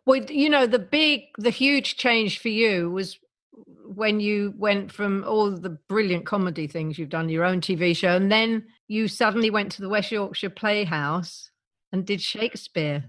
[0.06, 3.18] Well, you know, the big, the huge change for you was
[3.94, 8.16] when you went from all the brilliant comedy things you've done, your own TV show,
[8.16, 11.50] and then you suddenly went to the West Yorkshire Playhouse
[11.92, 13.04] and did Shakespeare,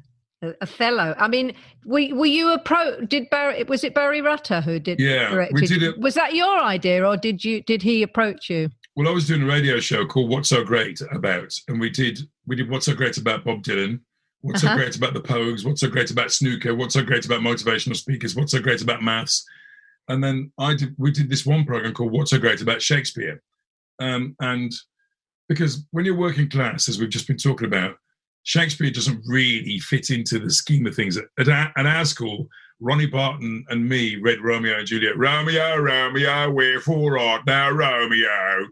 [0.62, 1.16] Othello.
[1.18, 1.54] I mean,
[1.86, 3.02] were, were you a pro?
[3.02, 3.63] Did Barry?
[3.63, 5.00] Was it Barry Rutter who did?
[5.00, 7.62] Yeah, we did it- Was that your idea, or did you?
[7.63, 8.70] Did he approach you?
[8.96, 12.20] Well, I was doing a radio show called "What's So Great About," and we did
[12.46, 14.00] we did "What's So Great About Bob Dylan,"
[14.42, 14.76] "What's Uh-huh.
[14.76, 17.96] So Great About the Pogues," "What's So Great About Snooker," "What's So Great About Motivational
[17.96, 19.44] Speakers," "What's So Great About Maths,"
[20.08, 23.41] and then I did we did this one program called "What's So Great About Shakespeare,"
[24.00, 24.72] um, and
[25.50, 27.98] because when you're working class, as we've just been talking about,
[28.43, 31.17] Shakespeare doesn't really fit into the scheme of things.
[31.17, 32.48] At our, at our school,
[32.80, 35.17] Ronnie Barton and me read Romeo and Juliet.
[35.17, 38.67] Romeo, Romeo, wherefore art thou Romeo?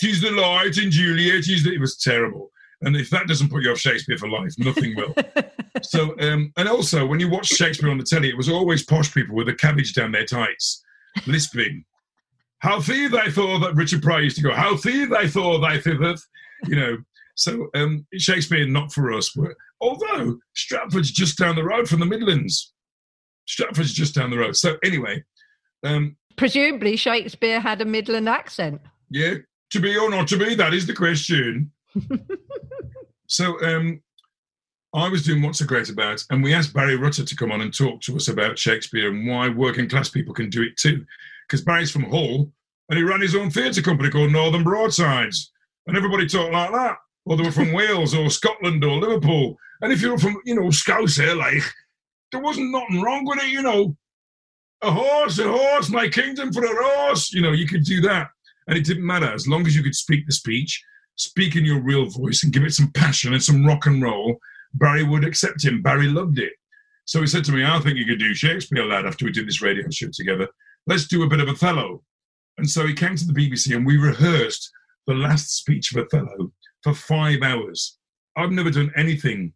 [0.00, 1.48] Tis the light in Juliet.
[1.48, 1.74] Is the...
[1.74, 2.50] It was terrible.
[2.84, 5.14] And if that doesn't put you off Shakespeare for life, nothing will.
[5.82, 9.12] so, um, and also when you watch Shakespeare on the telly, it was always posh
[9.12, 10.82] people with a cabbage down their tights,
[11.26, 11.84] lisping.
[12.58, 15.78] How thee thy thought that Richard Pryor used to go, How thee thy thought thy
[15.78, 16.22] thitheth,
[16.66, 16.96] you know.
[17.36, 19.30] So um, Shakespeare, not for us.
[19.34, 22.72] But, although Stratford's just down the road from the Midlands.
[23.46, 24.56] Stratford's just down the road.
[24.56, 25.22] So anyway.
[25.82, 28.80] Um, Presumably Shakespeare had a Midland accent.
[29.10, 29.34] Yeah,
[29.70, 31.70] to be or not to be, that is the question.
[33.26, 34.02] so um,
[34.94, 37.60] I was doing What's So Great About, and we asked Barry Rutter to come on
[37.60, 41.04] and talk to us about Shakespeare and why working class people can do it too.
[41.46, 42.52] Because Barry's from Hull,
[42.88, 45.52] and he ran his own theatre company called Northern Broadsides,
[45.86, 46.96] and everybody talked like that.
[47.26, 49.56] Or they were from Wales or Scotland or Liverpool.
[49.80, 51.62] And if you were from, you know, Scouse, like,
[52.30, 53.96] there wasn't nothing wrong with it, you know.
[54.82, 57.32] A horse, a horse, my kingdom for a horse.
[57.32, 58.28] You know, you could do that.
[58.66, 60.82] And it didn't matter as long as you could speak the speech,
[61.16, 64.36] speak in your real voice, and give it some passion and some rock and roll.
[64.74, 65.82] Barry would accept him.
[65.82, 66.52] Barry loved it.
[67.06, 69.46] So he said to me, I think you could do Shakespeare, lad, after we did
[69.46, 70.48] this radio show together.
[70.86, 72.02] Let's do a bit of Othello.
[72.58, 74.70] And so he came to the BBC and we rehearsed
[75.06, 77.98] the last speech of Othello for five hours.
[78.36, 79.52] I've never done anything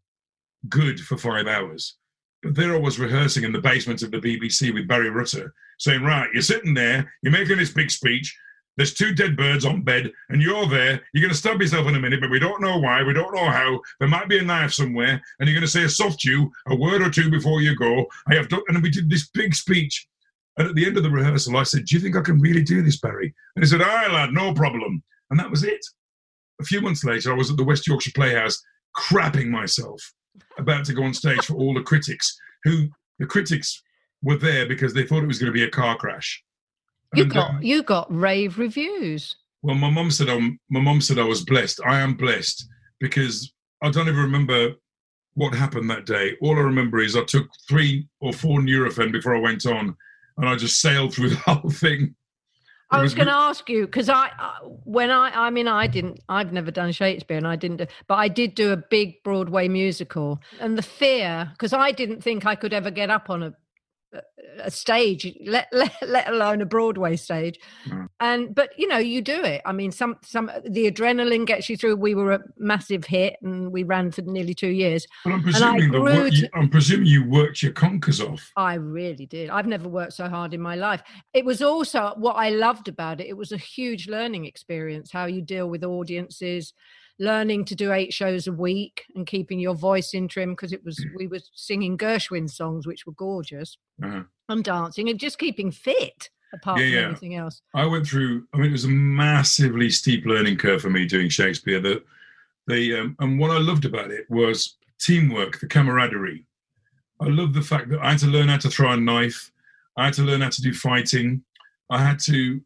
[0.68, 1.96] good for five hours.
[2.42, 6.02] But there I was rehearsing in the basement of the BBC with Barry Rutter, saying,
[6.02, 8.36] Right, you're sitting there, you're making this big speech,
[8.78, 11.02] there's two dead birds on bed, and you're there.
[11.12, 13.02] You're going to stab yourself in a minute, but we don't know why.
[13.02, 13.80] We don't know how.
[13.98, 16.76] There might be a knife somewhere, and you're going to say a soft you, a
[16.76, 18.06] word or two before you go.
[18.30, 20.06] I have done, and we did this big speech.
[20.56, 22.62] And at the end of the rehearsal, I said, "Do you think I can really
[22.62, 25.84] do this, Barry?" And he said, "Aye, lad, no problem." And that was it.
[26.60, 28.62] A few months later, I was at the West Yorkshire Playhouse,
[28.96, 30.00] crapping myself,
[30.56, 32.38] about to go on stage for all the critics.
[32.62, 32.88] Who
[33.18, 33.82] the critics
[34.22, 36.44] were there because they thought it was going to be a car crash.
[37.14, 39.34] You and, got um, you got rave reviews.
[39.62, 41.80] Well, my mum said I'm, my mum said I was blessed.
[41.84, 42.68] I am blessed
[43.00, 44.74] because I don't even remember
[45.34, 46.36] what happened that day.
[46.40, 49.96] All I remember is I took three or four Nurofen before I went on,
[50.36, 52.14] and I just sailed through the whole thing.
[52.90, 54.30] I was, was going to ask you because I,
[54.84, 58.14] when I, I mean, I didn't, I've never done Shakespeare and I didn't, do, but
[58.14, 60.40] I did do a big Broadway musical.
[60.58, 63.54] And the fear, because I didn't think I could ever get up on a
[64.60, 67.58] a stage let, let, let alone a broadway stage.
[67.86, 68.08] Mm.
[68.20, 69.62] and but you know you do it.
[69.64, 71.96] I mean some some the adrenaline gets you through.
[71.96, 75.06] We were a massive hit and we ran for nearly two years.
[75.24, 78.50] Well, i'm presuming work, you, i'm presuming you worked your conkers off.
[78.56, 79.50] I really did.
[79.50, 81.02] I've never worked so hard in my life.
[81.32, 85.26] It was also what i loved about it it was a huge learning experience how
[85.26, 86.72] you deal with audiences
[87.18, 90.84] learning to do eight shows a week and keeping your voice in trim because it
[90.84, 91.10] was mm.
[91.16, 94.22] we were singing Gershwin songs which were gorgeous uh-huh.
[94.48, 97.06] and dancing and just keeping fit apart yeah, from yeah.
[97.06, 97.62] anything else.
[97.74, 98.46] I went through.
[98.52, 101.80] I mean, it was a massively steep learning curve for me doing Shakespeare.
[101.80, 102.04] That
[102.66, 106.44] the um, and what I loved about it was teamwork, the camaraderie.
[107.20, 109.50] I loved the fact that I had to learn how to throw a knife.
[109.96, 111.42] I had to learn how to do fighting.
[111.90, 112.60] I had to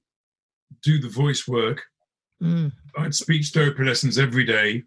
[0.83, 1.83] do the voice work.
[2.43, 2.73] Mm.
[2.97, 4.83] I had speech therapy lessons every day,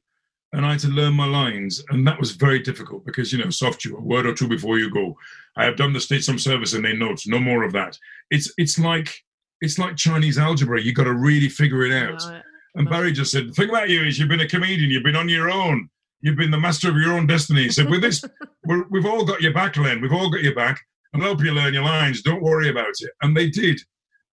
[0.54, 3.50] and I had to learn my lines, and that was very difficult because you know,
[3.50, 5.18] soft you a word or two before you go.
[5.56, 7.28] I have done the state some service and they notes.
[7.28, 7.98] No more of that.
[8.30, 9.14] It's it's like
[9.62, 10.82] it's like Chinese algebra.
[10.82, 12.22] You've got to really figure it out.
[12.76, 14.92] and Barry just said, "The thing about you is you've been a comedian.
[14.92, 15.90] You've been on your own.
[16.22, 18.24] You've been the master of your own destiny." He said, "With this,
[18.66, 20.02] we have all got your back, Len.
[20.02, 20.82] We've all got your back,
[21.14, 22.22] and I'll help you learn your lines.
[22.22, 23.80] Don't worry about it." And they did.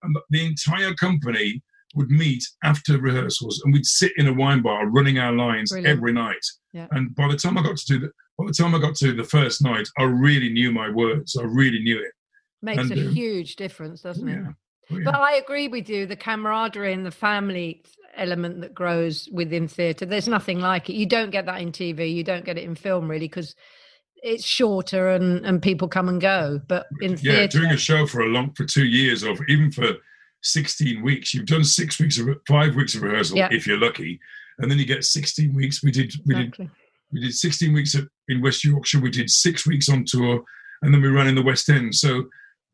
[0.03, 1.63] And the entire company
[1.95, 5.99] would meet after rehearsals and we'd sit in a wine bar running our lines Brilliant.
[5.99, 6.45] every night.
[6.73, 6.87] Yeah.
[6.91, 9.13] And by the time I got to do the by the time I got to
[9.13, 11.37] the first night, I really knew my words.
[11.37, 12.13] I really knew it.
[12.63, 14.33] Makes and, a um, huge difference, doesn't it?
[14.33, 14.53] Yeah.
[14.91, 15.05] Oh, yeah.
[15.05, 16.07] But I agree with you.
[16.07, 17.85] The camaraderie and the family
[18.17, 20.95] element that grows within theatre, there's nothing like it.
[20.95, 22.13] You don't get that in TV.
[22.13, 23.55] You don't get it in film, really, because
[24.23, 26.61] it's shorter and and people come and go.
[26.69, 29.71] But in yeah, theatre, doing a show for a long for two years or even
[29.71, 29.89] for
[30.43, 31.35] 16 weeks.
[31.35, 33.49] You've done six weeks of five weeks of rehearsal yeah.
[33.51, 34.21] if you're lucky,
[34.59, 35.83] and then you get 16 weeks.
[35.83, 36.67] We did we exactly.
[36.67, 36.73] did
[37.13, 37.97] we did 16 weeks
[38.29, 39.01] in West Yorkshire.
[39.01, 40.43] We did six weeks on tour,
[40.83, 41.95] and then we ran in the West End.
[41.95, 42.25] So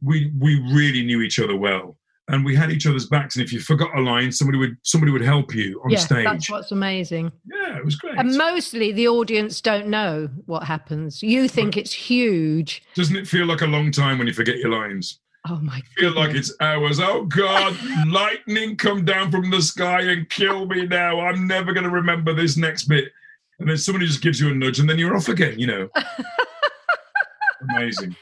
[0.03, 1.97] we we really knew each other well,
[2.29, 3.37] and we had each other's backs.
[3.37, 6.25] And if you forgot a line, somebody would somebody would help you on yeah, stage.
[6.25, 7.33] That's what's amazing.
[7.45, 8.17] Yeah, it was great.
[8.17, 11.23] And mostly the audience don't know what happens.
[11.23, 12.83] You think but it's huge.
[12.95, 15.21] Doesn't it feel like a long time when you forget your lines?
[15.51, 15.77] Oh my!
[15.77, 17.01] I feel like it's hours.
[17.01, 17.77] Oh God!
[18.07, 21.21] lightning come down from the sky and kill me now.
[21.21, 23.13] I'm never going to remember this next bit.
[23.59, 25.59] And then somebody just gives you a nudge, and then you're off again.
[25.59, 25.89] You know.
[27.71, 28.15] Amazing.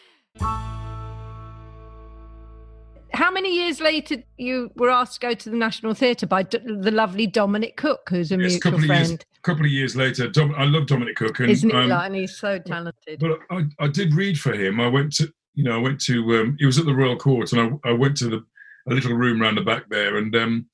[3.13, 6.59] How many years later you were asked to go to the National Theatre by D-
[6.59, 9.05] the lovely Dominic Cooke, who's a yes, mutual couple friend?
[9.05, 11.77] Of years, couple of years later, Dom, I love Dominic Cooke, and, isn't he?
[11.77, 13.21] Um, and he's so talented.
[13.21, 14.81] But I, I did read for him.
[14.81, 17.53] I went to you know, I went to, um, it was at the Royal Court
[17.53, 18.45] and I, I went to the,
[18.89, 20.67] a little room round the back there, and um,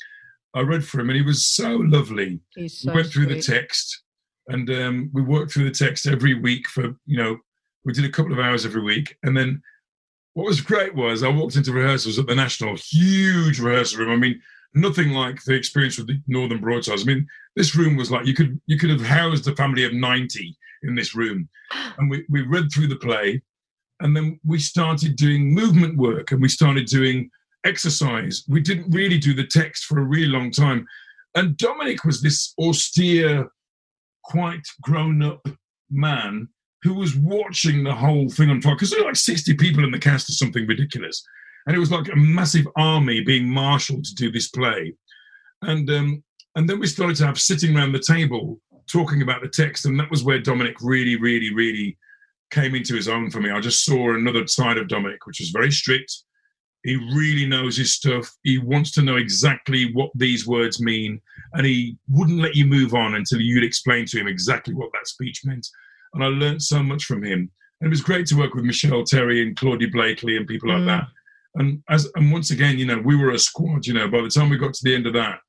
[0.55, 2.41] I read for him, and he was so lovely.
[2.55, 4.03] He's so we went through the text,
[4.49, 7.39] and um, we worked through the text every week for you know
[7.85, 9.63] we did a couple of hours every week, and then
[10.35, 14.13] what was great was I walked into rehearsals at the National, huge rehearsal room.
[14.13, 14.41] I mean,
[14.75, 17.03] nothing like the experience with the Northern Broadsides.
[17.03, 19.95] I mean, this room was like you could you could have housed a family of
[19.95, 21.49] ninety in this room,
[21.99, 23.43] and we we read through the play,
[24.03, 27.31] and then we started doing movement work, and we started doing
[27.65, 28.45] exercise.
[28.49, 30.87] We didn't really do the text for a really long time,
[31.35, 33.49] and Dominic was this austere,
[34.25, 35.47] quite grown up
[35.91, 36.49] man
[36.83, 39.99] who was watching the whole thing unfold because there were like 60 people in the
[39.99, 41.23] cast or something ridiculous.
[41.67, 44.95] And it was like a massive army being marshaled to do this play.
[45.63, 46.25] And um
[46.57, 48.61] and then we started to have sitting around the table
[48.91, 51.97] talking about the text and that was where dominic really really really
[52.53, 55.51] came into his own for me i just saw another side of dominic which was
[55.51, 56.13] very strict
[56.85, 61.21] he really knows his stuff he wants to know exactly what these words mean
[61.55, 65.07] and he wouldn't let you move on until you'd explain to him exactly what that
[65.09, 65.67] speech meant
[66.15, 67.51] and I learned so much from him.
[67.81, 70.83] And it was great to work with Michelle Terry and Claudie Blakley and people like
[70.83, 70.87] Mm.
[70.87, 71.05] that.
[71.55, 73.87] And as and once again, you know, we were a squad.
[73.87, 75.41] You know, by the time we got to the end of that,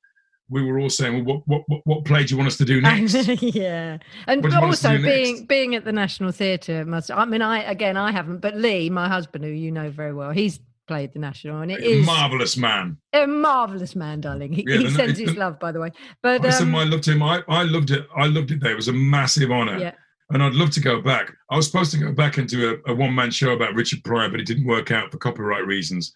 [0.50, 2.80] we were all saying, "Well, what what what, play do you want us to do
[2.82, 6.32] next?" yeah, and What do you want us to also being being at the National
[6.32, 7.10] Theatre must.
[7.10, 10.30] I mean, I again, I haven't, but Lee, my husband, who you know very well,
[10.30, 12.98] he's played the National, and it is a Marvelous man.
[13.14, 14.52] a marvelous man, darling.
[14.52, 15.90] He, Yeah, he the- sends the- his love, by the way.
[16.22, 17.22] But I um, I loved him.
[17.22, 18.06] I, I loved it.
[18.14, 18.60] I loved it.
[18.60, 19.92] There it was a massive honour, yeah,
[20.30, 21.32] and I'd love to go back.
[21.50, 24.04] I was supposed to go back and do a, a one man show about Richard
[24.04, 26.12] Pryor, but it didn't work out for copyright reasons.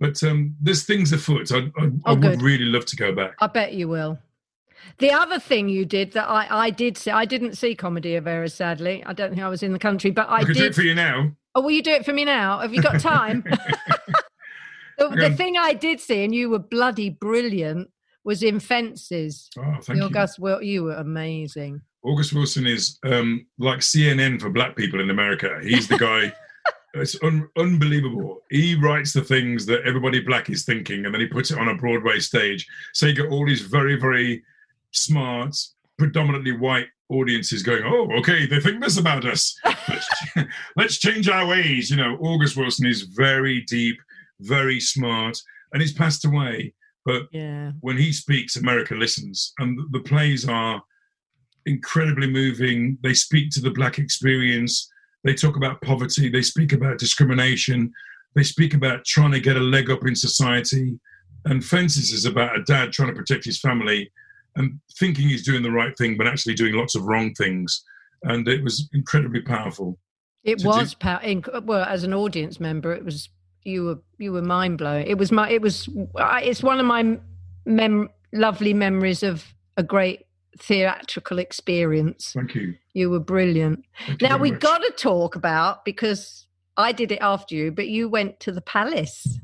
[0.00, 1.52] But um, there's things afoot.
[1.52, 2.42] I, I, I Oh, would good.
[2.42, 3.34] really love to go back.
[3.38, 4.18] I bet you will.
[4.98, 8.26] The other thing you did that I, I did see, I didn't see Comedy of
[8.26, 9.02] Errors, sadly.
[9.04, 10.70] I don't think I was in the country, but I, I could do did.
[10.72, 11.30] it for you now.
[11.54, 12.60] Oh, will you do it for me now?
[12.60, 13.44] Have you got time?
[14.98, 17.90] the, the thing I did see, and you were bloody brilliant,
[18.24, 19.50] was in Fences.
[19.58, 20.04] Oh, thank you.
[20.04, 21.82] August, well, you were amazing.
[22.02, 25.58] August Wilson is um, like CNN for black people in America.
[25.62, 26.32] He's the guy.
[26.94, 28.40] it's un- unbelievable.
[28.50, 31.68] He writes the things that everybody black is thinking, and then he puts it on
[31.68, 32.66] a Broadway stage.
[32.94, 34.42] So you get all these very, very
[34.92, 35.56] smart,
[35.98, 39.56] predominantly white audiences going, "Oh, okay, they think this about us.
[39.88, 40.08] Let's,
[40.76, 43.98] let's change our ways." You know, August Wilson is very deep,
[44.40, 45.38] very smart,
[45.72, 46.74] and he's passed away.
[47.04, 47.72] But Yeah.
[47.80, 50.82] when he speaks, America listens, and the plays are
[51.66, 52.98] incredibly moving.
[53.02, 54.88] They speak to the black experience.
[55.24, 56.28] They talk about poverty.
[56.28, 57.92] They speak about discrimination.
[58.34, 60.98] They speak about trying to get a leg up in society.
[61.44, 64.10] And Fences is about a dad trying to protect his family
[64.56, 67.84] and thinking he's doing the right thing, but actually doing lots of wrong things.
[68.24, 69.98] And it was incredibly powerful.
[70.44, 71.20] It to do- was pow-
[71.64, 72.92] well as an audience member.
[72.92, 73.28] It was
[73.62, 75.06] you were you were mind blowing.
[75.06, 77.18] It was my it was it's one of my
[77.66, 79.44] mem- lovely memories of
[79.76, 80.26] a great
[80.58, 82.32] theatrical experience.
[82.34, 82.74] Thank you.
[82.92, 83.84] You were brilliant.
[84.06, 88.08] Thank Now we got to talk about because I did it after you, but you
[88.08, 89.38] went to the palace.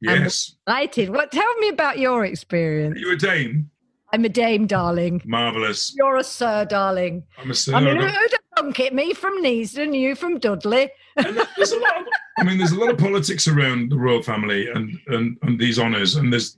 [0.00, 0.54] Yes.
[0.66, 1.10] I did.
[1.10, 1.32] What?
[1.32, 2.98] Tell me about your Are experience.
[3.00, 3.70] You're a dame.
[4.12, 5.20] I'm a dame, darling.
[5.24, 5.92] Marvellous.
[5.96, 7.24] You're a sir, darling.
[7.38, 7.74] I'm a sir.
[7.74, 8.94] I mean, I who- got- who'd have thunk it?
[8.94, 10.90] Me from Neasden, you from Dudley.
[11.16, 12.06] and there's a lot of,
[12.38, 15.78] I mean, there's a lot of politics around the royal family and and, and these
[15.78, 16.14] honours.
[16.16, 16.56] And there's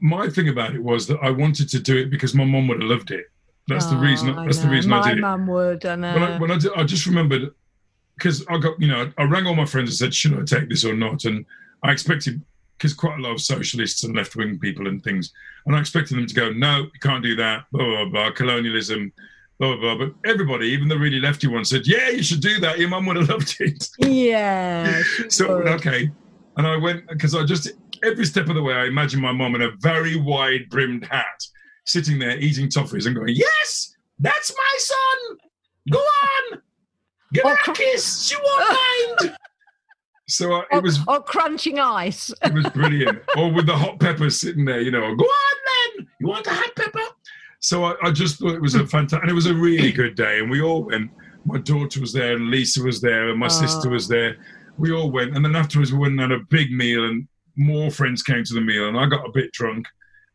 [0.00, 2.80] my thing about it was that I wanted to do it because my mum would
[2.80, 3.26] have loved it.
[3.66, 4.30] That's the reason.
[4.30, 5.20] Oh, That's the reason my I did it.
[5.20, 5.84] My mum would.
[5.84, 6.14] I know.
[6.14, 7.52] When I, when I, did, I just remembered
[8.16, 10.70] because I got you know I rang all my friends and said should I take
[10.70, 11.44] this or not, and
[11.82, 12.40] I expected
[12.76, 15.32] because quite a lot of socialists and left wing people and things,
[15.66, 19.12] and I expected them to go no, you can't do that, blah blah blah, colonialism.
[19.58, 20.06] Blah, blah, blah.
[20.06, 22.78] But everybody, even the really lefty one, said, "Yeah, you should do that.
[22.78, 25.02] Your mum would have loved it." yeah.
[25.28, 25.66] so would.
[25.66, 26.12] okay
[26.58, 27.70] and i went because i just
[28.04, 31.40] every step of the way i imagine my mom in a very wide brimmed hat
[31.84, 35.38] sitting there eating toffees and going yes that's my son!
[35.92, 36.60] Go on!
[37.44, 38.26] Oh, a cr- kiss!
[38.26, 38.78] She won't
[39.22, 39.36] mind!
[40.28, 42.32] So uh, Or, it was or crunching ice.
[42.42, 43.20] it was brilliant.
[43.36, 45.56] Or with the hot peppers sitting there you know go on
[45.96, 46.08] then!
[46.20, 46.98] You want a hot pepper?
[47.60, 50.16] So I, I just thought it was a fantastic and it was a really good
[50.16, 51.10] day and we all went.
[51.44, 53.92] My daughter was there and lisa was there and my sister Oh.
[53.92, 54.36] was there.
[54.78, 57.28] We all went and then afterwards we went and had a big meal and
[57.58, 59.86] more friends came to the meal and i got a bit drunk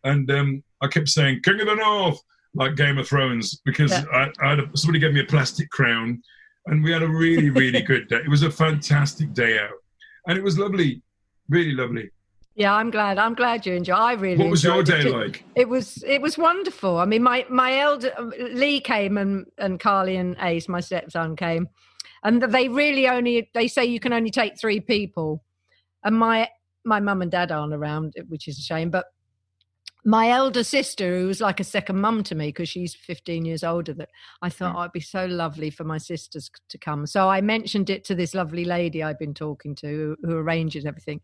[0.04, 2.20] and um, i kept saying king of the north
[2.56, 4.04] like game of thrones because Yeah.
[4.14, 6.22] I, I had a, somebody gave me a plastic crown
[6.68, 9.78] and we had a really really good day it was a fantastic day out
[10.28, 11.02] and it was lovely
[11.50, 12.10] really lovely
[12.56, 13.18] Yeah, I'm glad.
[13.18, 13.98] I'm glad you enjoyed.
[13.98, 14.38] I really.
[14.38, 16.98] what was your day it like It was it was wonderful.
[17.00, 18.12] I mean, my my elder
[18.62, 21.68] Lee came and and Carly and Ace, my stepson, came,
[22.24, 25.44] and they really only they say you can only take three people,
[26.04, 26.48] and my
[26.86, 28.90] my mum and dad aren't around, which is a shame.
[28.90, 29.06] But
[30.06, 33.64] my elder sister, who was like a second mum to me because she's 15 years
[33.64, 34.10] older, that
[34.42, 34.80] I thought mm.
[34.80, 37.08] oh, it'd be so lovely for my sisters to come.
[37.08, 40.86] So I mentioned it to this lovely lady I've been talking to who, who arranges
[40.86, 41.22] everything.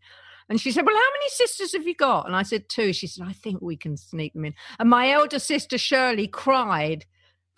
[0.48, 2.26] And she said, Well, how many sisters have you got?
[2.26, 2.92] And I said, Two.
[2.92, 4.54] She said, I think we can sneak them in.
[4.78, 7.04] And my elder sister, Shirley, cried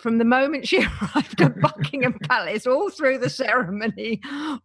[0.02, 0.78] from the moment she
[1.14, 4.20] arrived at Buckingham Palace all through the ceremony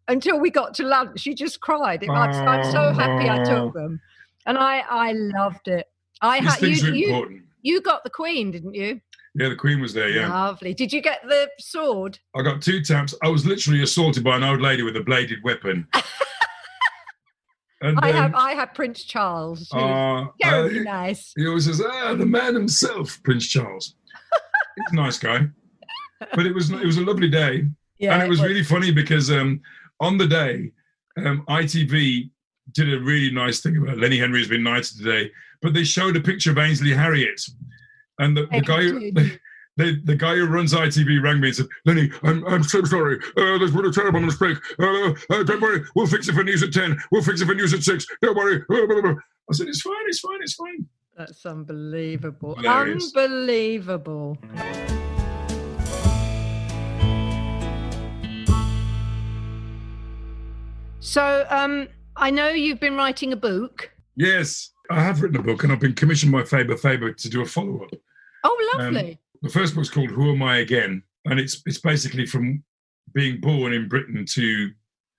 [0.08, 1.20] until we got to lunch.
[1.20, 2.04] She just cried.
[2.04, 4.02] It, I'm, I'm so happy I took them.
[4.48, 5.86] And I, I loved it.
[6.22, 9.00] I had you, you, you got the Queen, didn't you?
[9.36, 10.10] Yeah, the Queen was there.
[10.10, 10.74] Yeah, lovely.
[10.74, 12.18] Did you get the sword?
[12.36, 13.14] I got two taps.
[13.22, 15.88] I was literally assaulted by an old lady with a bladed weapon.
[17.80, 19.72] And, I have I have Prince Charles.
[19.72, 21.32] Uh, very uh, nice.
[21.38, 23.94] He always says, "Ah, the man himself, Prince Charles."
[24.78, 25.48] He's a nice guy,
[26.34, 27.66] but it was it was a lovely day,
[27.98, 28.50] yeah, and it was, it was.
[28.52, 29.60] really funny because um,
[30.00, 30.72] on the day,
[31.18, 32.30] um, ITV
[32.74, 36.16] did a really nice thing about Lenny Henry has been knighted today, but they showed
[36.16, 37.42] a picture of Ainsley Harriott,
[38.20, 39.38] and the, the guy.
[39.78, 43.20] The, the guy who runs ITV rang me and said, Lenny, I'm, I'm so sorry.
[43.38, 44.58] Uh, there's been a terrible mistake.
[44.80, 45.86] Uh, uh, don't worry.
[45.96, 46.98] We'll fix it for news at 10.
[47.12, 48.06] We'll fix it for news at 6.
[48.24, 48.64] Don't worry.
[48.72, 49.94] I said, it's fine.
[50.08, 50.42] It's fine.
[50.42, 50.88] It's fine.
[51.18, 52.56] That's unbelievable.
[52.56, 53.12] Hilarious.
[53.16, 54.38] Unbelievable.
[61.00, 63.92] So, um, I know you've been writing a book.
[64.16, 67.42] Yes, I have written a book, and I've been commissioned by Faber Faber to do
[67.42, 67.92] a follow up.
[68.44, 69.12] Oh, lovely.
[69.12, 71.02] Um, the first book's called Who Am I Again?
[71.26, 72.64] And it's it's basically from
[73.14, 74.72] being born in Britain to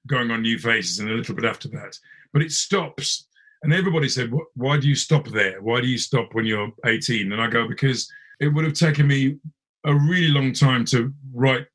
[0.06, 1.98] going on New Faces and a little bit after that.
[2.32, 3.27] But it stops.
[3.62, 5.60] And everybody said, Why do you stop there?
[5.60, 7.32] Why do you stop when you're 18?
[7.32, 9.36] And I go, Because it would have taken me
[9.84, 11.66] a really long time to write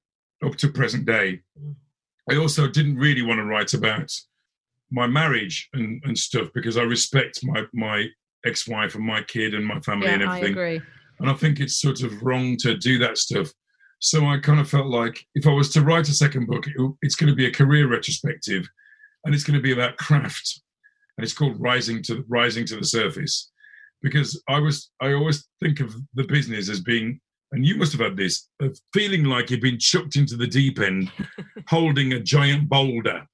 [0.45, 1.41] up to present day.
[1.59, 1.75] Mm.
[2.31, 4.11] I also didn't really want to write about
[4.91, 8.05] my marriage and, and stuff because I respect my, my
[8.45, 10.45] ex wife and my kid and my family yeah, and everything.
[10.45, 10.81] I agree.
[11.19, 13.51] And I think it's sort of wrong to do that stuff.
[13.99, 16.93] So I kind of felt like if I was to write a second book, it,
[17.01, 18.67] it's going to be a career retrospective,
[19.23, 20.61] and it's going to be about craft,
[21.17, 23.51] and it's called Rising to Rising to the Surface,
[24.01, 27.19] because I was I always think of the business as being,
[27.51, 30.79] and you must have had this, of feeling like you've been chucked into the deep
[30.79, 31.11] end,
[31.67, 33.25] holding a giant boulder,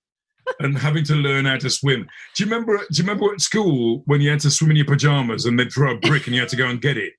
[0.60, 2.08] and having to learn how to swim.
[2.36, 2.78] Do you remember?
[2.78, 5.72] Do you remember at school when you had to swim in your pajamas and they'd
[5.72, 7.14] throw a brick and you had to go and get it?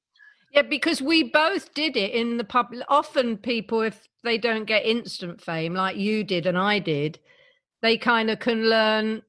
[0.53, 2.83] Yeah, because we both did it in the public.
[2.89, 7.21] Often people, if they don't get instant fame like you did and I did,
[7.83, 9.23] they kind of can learn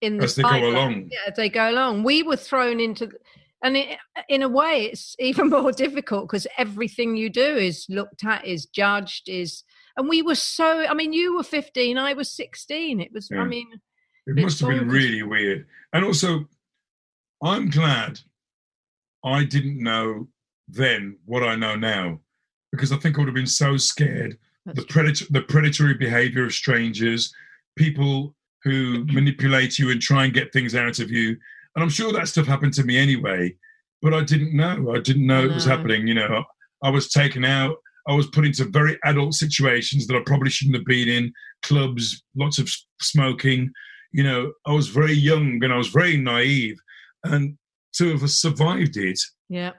[0.00, 1.08] in the as they go along.
[1.10, 2.02] Yeah, as they go along.
[2.02, 3.10] We were thrown into,
[3.62, 8.24] and it, in a way, it's even more difficult because everything you do is looked
[8.24, 9.64] at, is judged, is,
[9.96, 10.86] and we were so.
[10.86, 13.00] I mean, you were fifteen, I was sixteen.
[13.00, 13.28] It was.
[13.30, 13.40] Yeah.
[13.40, 13.66] I mean,
[14.26, 15.66] it must have been really weird.
[15.92, 16.46] And also,
[17.42, 18.20] I'm glad
[19.24, 20.28] I didn't know
[20.68, 22.20] then what I know now,
[22.70, 24.38] because I think I would have been so scared.
[24.66, 27.32] That's the predator, the predatory behavior of strangers,
[27.76, 28.34] people
[28.68, 31.36] who manipulate you and try and get things out of you.
[31.74, 33.54] And I'm sure that stuff happened to me anyway,
[34.02, 34.94] but I didn't know.
[34.94, 36.06] I didn't know it was happening.
[36.06, 36.44] You know,
[36.82, 37.76] I was taken out.
[38.08, 41.32] I was put into very adult situations that I probably shouldn't have been in.
[41.62, 43.70] Clubs, lots of smoking.
[44.12, 46.78] You know, I was very young and I was very naive,
[47.24, 47.58] and
[47.96, 49.20] to have survived it.
[49.48, 49.72] Yeah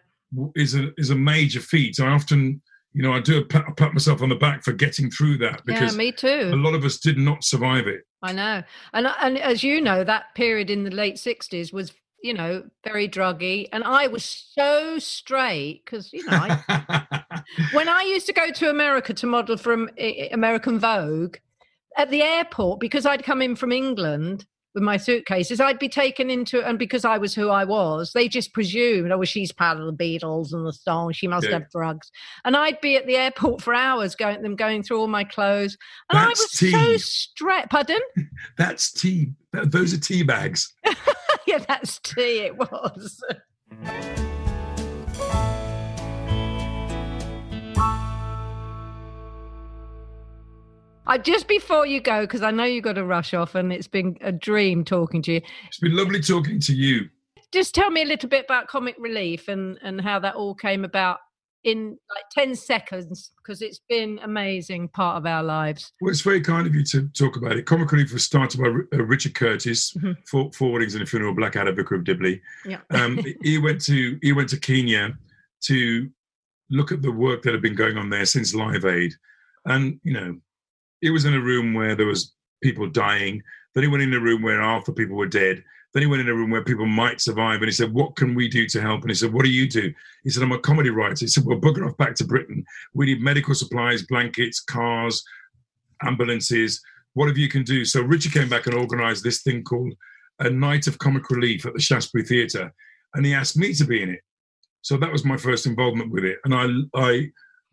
[0.56, 2.00] is a is a major feat.
[2.00, 2.62] I often,
[3.00, 5.94] you know, I do pat, pat myself on the back for getting through that because
[5.94, 6.52] yeah, me too.
[6.54, 8.02] A lot of us did not survive it.
[8.22, 12.34] I know, and and as you know, that period in the late '60s was, you
[12.34, 17.42] know, very druggy, and I was so straight because you know, I,
[17.72, 21.38] when I used to go to America to model from eh, eh, American Vogue
[21.96, 26.30] at the airport because I'd come in from England with my suitcases, I'd be taken
[26.30, 29.86] into, and because I was who I was, they just presumed, oh, she's part of
[29.86, 31.54] the Beatles and the song, she must yeah.
[31.54, 32.12] have drugs.
[32.46, 35.78] And I'd be at the airport for hours going, them going through all my clothes.
[36.10, 36.72] And That's I was tea.
[36.72, 37.70] so stressed.
[37.70, 38.00] Pardon?
[38.58, 39.34] That's tea.
[39.52, 40.72] Those are tea bags.
[41.48, 43.24] yeah, that's tea, it was.
[51.10, 53.88] I just before you go, because I know you've got to rush off, and it's
[53.88, 55.42] been a dream talking to you.
[55.68, 57.10] It's been lovely talking to you.
[57.52, 60.86] Just tell me a little bit about Comic Relief and and how that all came
[60.86, 61.18] about
[61.64, 66.40] in like 10 seconds because it's been amazing part of our lives well it's very
[66.40, 69.92] kind of you to talk about it comic relief was started by uh, richard curtis
[69.92, 70.14] mm-hmm.
[70.26, 72.80] for Four Weddings and a funeral blackadder vicar of dibley yeah.
[72.92, 75.18] um, he went to he went to kenya
[75.64, 76.10] to
[76.70, 79.14] look at the work that had been going on there since live aid
[79.66, 80.40] and you know
[81.02, 83.42] it was in a room where there was people dying
[83.74, 85.64] Then he went in a room where half the people were dead.
[85.94, 87.58] Then he went in a room where people might survive.
[87.58, 89.02] And he said, What can we do to help?
[89.02, 89.94] And he said, What do you do?
[90.24, 91.18] He said, I'm a comedy writer.
[91.20, 92.64] He said, Well, bugger off back to Britain.
[92.94, 95.24] We need medical supplies, blankets, cars,
[96.04, 96.82] ambulances,
[97.14, 97.86] whatever you can do.
[97.86, 99.94] So Richard came back and organized this thing called
[100.40, 102.74] a night of comic relief at the Shaftesbury Theatre.
[103.16, 104.22] And he asked me to be in it.
[104.82, 106.38] So that was my first involvement with it.
[106.46, 107.30] And I, I,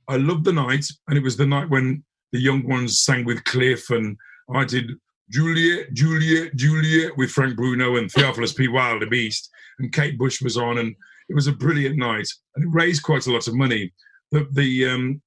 [0.09, 0.87] I loved the night.
[1.07, 2.03] And it was the night when
[2.37, 4.17] the young ones sang with Cliff and
[4.55, 4.93] I did
[5.31, 8.69] Juliet, Juliet, Juliet with Frank Bruno and Theophilus P.
[8.69, 10.95] Wildebeest, and Kate Bush was on, and
[11.29, 13.93] it was a brilliant night, and it raised quite a lot of money.
[14.33, 15.23] The the um,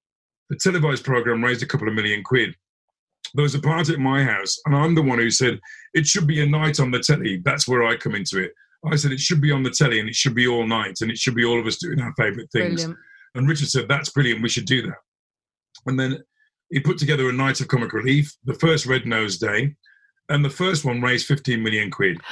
[0.50, 2.56] the televised program raised a couple of million quid.
[3.34, 5.60] There was a party at my house, and I'm the one who said
[5.94, 7.42] it should be a night on the telly.
[7.44, 8.52] That's where I come into it.
[8.86, 11.12] I said it should be on the telly, and it should be all night, and
[11.12, 12.84] it should be all of us doing our favourite things.
[12.84, 13.00] Brilliant.
[13.36, 14.42] And Richard said that's brilliant.
[14.42, 14.98] We should do that.
[15.86, 16.24] And then
[16.72, 19.76] he put together a night of comic relief, the first Red Nose Day,
[20.30, 22.20] and the first one raised 15 million quid.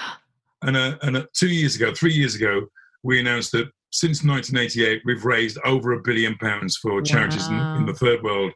[0.64, 2.66] And, uh, and uh, two years ago, three years ago,
[3.04, 7.76] we announced that since 1988, we've raised over a billion pounds for charities wow.
[7.76, 8.52] in, in, the third world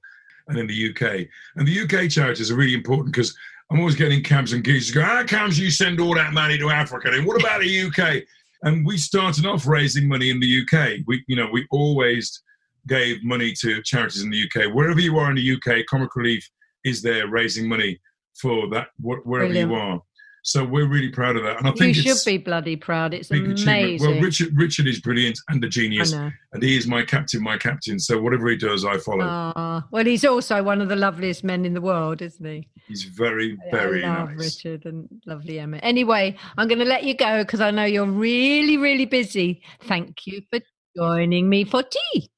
[0.48, 1.28] and in the UK.
[1.58, 3.38] And the UK charities are really important because
[3.70, 6.72] I'm always getting cabs and geezers go, how comes you send all that money to
[6.72, 7.12] Africa?
[7.12, 8.24] And what about the UK?
[8.64, 11.06] And we started off raising money in the UK.
[11.08, 12.42] We, you know, we always
[12.88, 14.74] gave money to charities in the UK.
[14.74, 16.48] Wherever you are in the UK, Comic Relief
[16.84, 18.00] is there raising money
[18.42, 19.72] for that wherever Brilliant.
[19.72, 20.02] you are.
[20.44, 23.14] So we're really proud of that, and I think you should be bloody proud.
[23.14, 24.00] It's amazing.
[24.10, 28.00] Well, Richard, Richard is brilliant and a genius, and he is my captain, my captain.
[28.00, 29.24] So whatever he does, I follow.
[29.24, 32.68] Uh, well, he's also one of the loveliest men in the world, isn't he?
[32.88, 34.40] He's very, very I love nice.
[34.40, 35.78] Richard and lovely Emma.
[35.78, 39.62] Anyway, I'm going to let you go because I know you're really, really busy.
[39.84, 40.60] Thank you for
[40.98, 42.32] joining me for tea.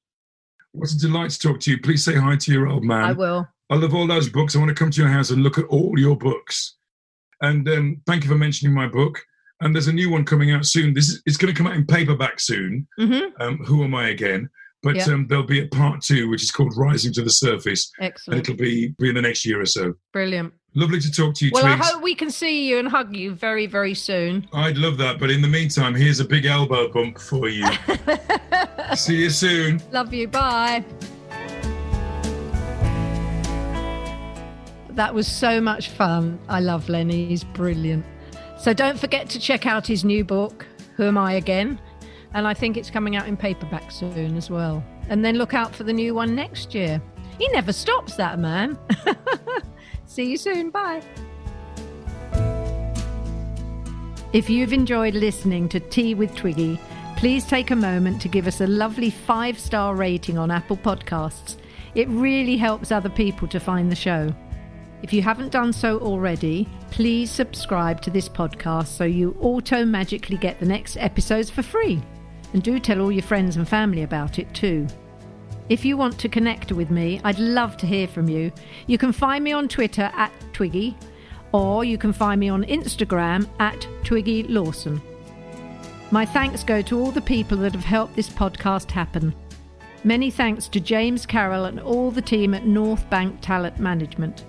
[0.74, 1.80] What a delight to talk to you.
[1.80, 3.04] Please say hi to your old man.
[3.04, 3.48] I will.
[3.70, 4.54] I love all those books.
[4.54, 6.76] I want to come to your house and look at all your books.
[7.40, 9.22] And um, thank you for mentioning my book.
[9.60, 10.92] And there's a new one coming out soon.
[10.92, 12.88] This is it's going to come out in paperback soon.
[12.98, 13.40] Mm-hmm.
[13.40, 14.50] Um, Who am I again?
[14.84, 15.08] But yep.
[15.08, 17.90] um, there'll be a part two, which is called Rising to the Surface.
[18.00, 18.38] Excellent.
[18.38, 19.94] And it'll be, be in the next year or so.
[20.12, 20.52] Brilliant.
[20.74, 21.52] Lovely to talk to you.
[21.54, 21.80] Well, Twigs.
[21.80, 24.46] I hope we can see you and hug you very, very soon.
[24.52, 25.18] I'd love that.
[25.18, 27.66] But in the meantime, here's a big elbow bump for you.
[28.94, 29.80] see you soon.
[29.90, 30.28] Love you.
[30.28, 30.84] Bye.
[34.90, 36.38] That was so much fun.
[36.48, 37.24] I love Lenny.
[37.26, 38.04] He's brilliant.
[38.58, 40.66] So don't forget to check out his new book,
[40.96, 41.78] Who Am I Again?
[42.34, 44.84] And I think it's coming out in paperback soon as well.
[45.08, 47.00] And then look out for the new one next year.
[47.38, 48.78] He never stops, that man.
[50.06, 50.70] See you soon.
[50.70, 51.02] Bye.
[54.32, 56.78] If you've enjoyed listening to Tea with Twiggy,
[57.16, 61.56] please take a moment to give us a lovely five star rating on Apple Podcasts.
[61.94, 64.34] It really helps other people to find the show.
[65.02, 70.36] If you haven't done so already, please subscribe to this podcast so you auto magically
[70.36, 72.02] get the next episodes for free.
[72.54, 74.86] And do tell all your friends and family about it too.
[75.68, 78.52] If you want to connect with me, I'd love to hear from you.
[78.86, 80.96] You can find me on Twitter at Twiggy,
[81.52, 85.02] or you can find me on Instagram at Twiggy Lawson.
[86.10, 89.34] My thanks go to all the people that have helped this podcast happen.
[90.04, 94.44] Many thanks to James Carroll and all the team at North Bank Talent Management.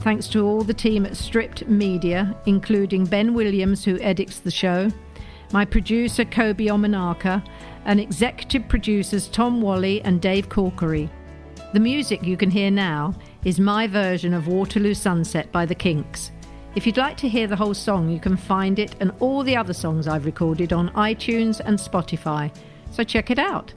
[0.00, 4.90] Thanks to all the team at Stripped Media, including Ben Williams, who edits the show,
[5.52, 7.44] my producer Kobe Omanaka,
[7.84, 11.10] and executive producers Tom Wally and Dave Corkery.
[11.72, 13.14] The music you can hear now
[13.44, 16.30] is my version of Waterloo Sunset by the Kinks.
[16.74, 19.56] If you'd like to hear the whole song, you can find it and all the
[19.56, 22.54] other songs I've recorded on iTunes and Spotify,
[22.90, 23.72] so check it out.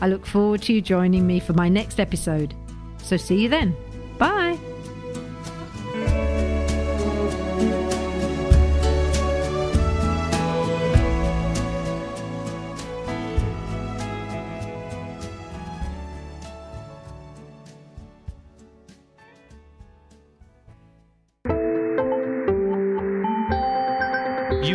[0.00, 2.54] I look forward to you joining me for my next episode.
[2.98, 3.76] So see you then.
[4.18, 4.71] Bye.